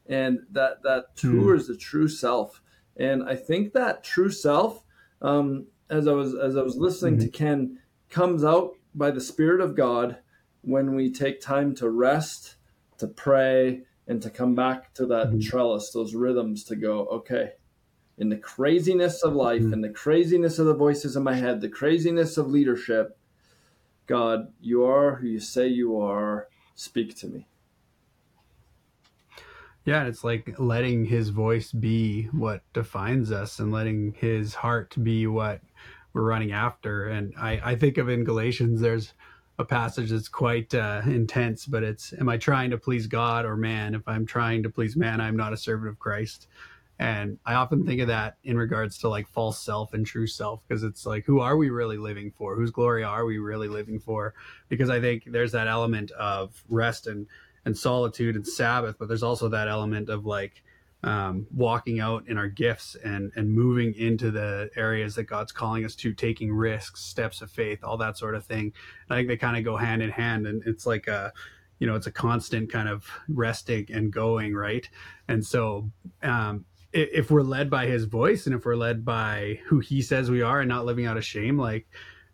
[0.07, 1.59] and that that tour mm.
[1.59, 2.61] is the true self
[2.97, 4.83] and i think that true self
[5.21, 7.25] um, as i was as i was listening mm-hmm.
[7.25, 7.79] to ken
[8.09, 10.17] comes out by the spirit of god
[10.61, 12.55] when we take time to rest
[12.97, 15.39] to pray and to come back to that mm-hmm.
[15.39, 17.51] trellis those rhythms to go okay
[18.17, 19.73] in the craziness of life mm-hmm.
[19.73, 23.17] and the craziness of the voices in my head the craziness of leadership
[24.07, 26.47] God, you are who you say you are.
[26.75, 27.47] Speak to me.
[29.85, 35.27] Yeah, it's like letting his voice be what defines us and letting his heart be
[35.27, 35.61] what
[36.11, 37.05] we're running after.
[37.07, 39.13] And I, I think of in Galatians, there's
[39.59, 43.55] a passage that's quite uh, intense, but it's, Am I trying to please God or
[43.55, 43.93] man?
[43.93, 46.47] If I'm trying to please man, I'm not a servant of Christ.
[46.97, 50.63] And I often think of that in regards to like false self and true self,
[50.67, 52.55] because it's like, who are we really living for?
[52.55, 54.33] Whose glory are we really living for?
[54.67, 57.27] Because I think there's that element of rest and,
[57.65, 60.63] and solitude and Sabbath, but there's also that element of like
[61.03, 65.85] um, walking out in our gifts and, and moving into the areas that God's calling
[65.85, 68.73] us to, taking risks, steps of faith, all that sort of thing.
[69.07, 70.47] And I think they kind of go hand in hand.
[70.47, 71.31] And it's like a,
[71.79, 74.89] you know, it's a constant kind of resting and going, right?
[75.27, 75.91] And so,
[76.23, 80.31] um, if we're led by his voice and if we're led by who he says
[80.31, 81.85] we are and not living out of shame like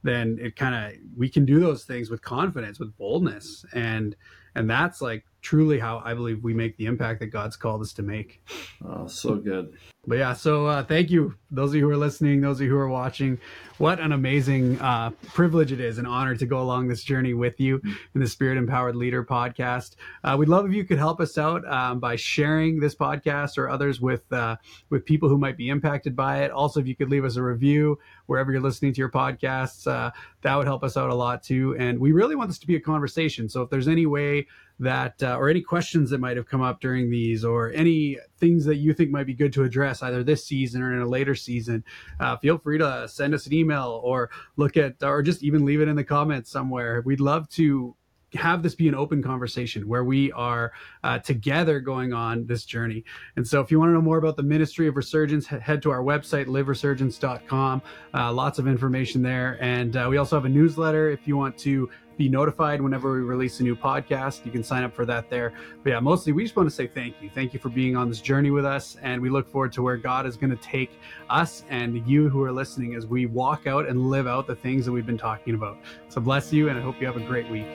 [0.03, 4.15] then it kind of we can do those things with confidence with boldness and
[4.55, 7.93] and that's like truly how I believe we make the impact that God's called us
[7.93, 8.43] to make.
[8.85, 9.75] Oh, so good.
[10.07, 12.71] But yeah, so uh, thank you, those of you who are listening, those of you
[12.71, 13.39] who are watching.
[13.77, 17.59] What an amazing uh, privilege it is, an honor to go along this journey with
[17.59, 17.79] you
[18.15, 19.95] in the Spirit Empowered Leader podcast.
[20.23, 23.69] Uh, we'd love if you could help us out um, by sharing this podcast or
[23.69, 24.55] others with uh,
[24.89, 26.49] with people who might be impacted by it.
[26.49, 30.09] Also, if you could leave us a review wherever you're listening to your podcasts, uh,
[30.41, 31.75] that would help us out a lot too.
[31.77, 33.49] And we really want this to be a conversation.
[33.49, 34.47] So if there's any way
[34.79, 38.65] that uh, or any questions that might have come up during these or any things
[38.65, 41.35] that you think might be good to address either this season or in a later
[41.35, 41.83] season
[42.19, 45.81] uh, feel free to send us an email or look at or just even leave
[45.81, 47.95] it in the comments somewhere we'd love to
[48.33, 50.71] have this be an open conversation where we are
[51.03, 53.03] uh, together going on this journey.
[53.35, 55.91] And so, if you want to know more about the Ministry of Resurgence, head to
[55.91, 57.81] our website, liveresurgence.com.
[58.13, 59.57] Uh, lots of information there.
[59.61, 63.21] And uh, we also have a newsletter if you want to be notified whenever we
[63.21, 64.45] release a new podcast.
[64.45, 65.53] You can sign up for that there.
[65.83, 67.29] But yeah, mostly we just want to say thank you.
[67.33, 68.97] Thank you for being on this journey with us.
[69.01, 70.91] And we look forward to where God is going to take
[71.29, 74.85] us and you who are listening as we walk out and live out the things
[74.85, 75.77] that we've been talking about.
[76.09, 77.67] So bless you, and I hope you have a great week.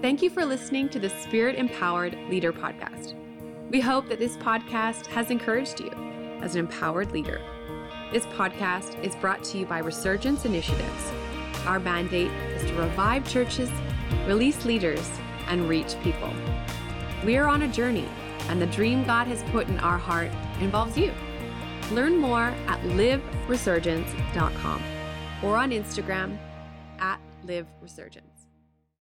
[0.00, 3.14] Thank you for listening to the Spirit Empowered Leader Podcast.
[3.70, 5.90] We hope that this podcast has encouraged you
[6.40, 7.40] as an empowered leader.
[8.12, 11.12] This podcast is brought to you by Resurgence Initiatives.
[11.68, 13.70] Our mandate is to revive churches,
[14.26, 15.06] release leaders,
[15.48, 16.32] and reach people.
[17.26, 18.08] We are on a journey,
[18.48, 21.12] and the dream God has put in our heart involves you.
[21.92, 24.82] Learn more at liveresurgence.com
[25.42, 26.38] or on Instagram
[27.00, 28.27] at liveresurgence.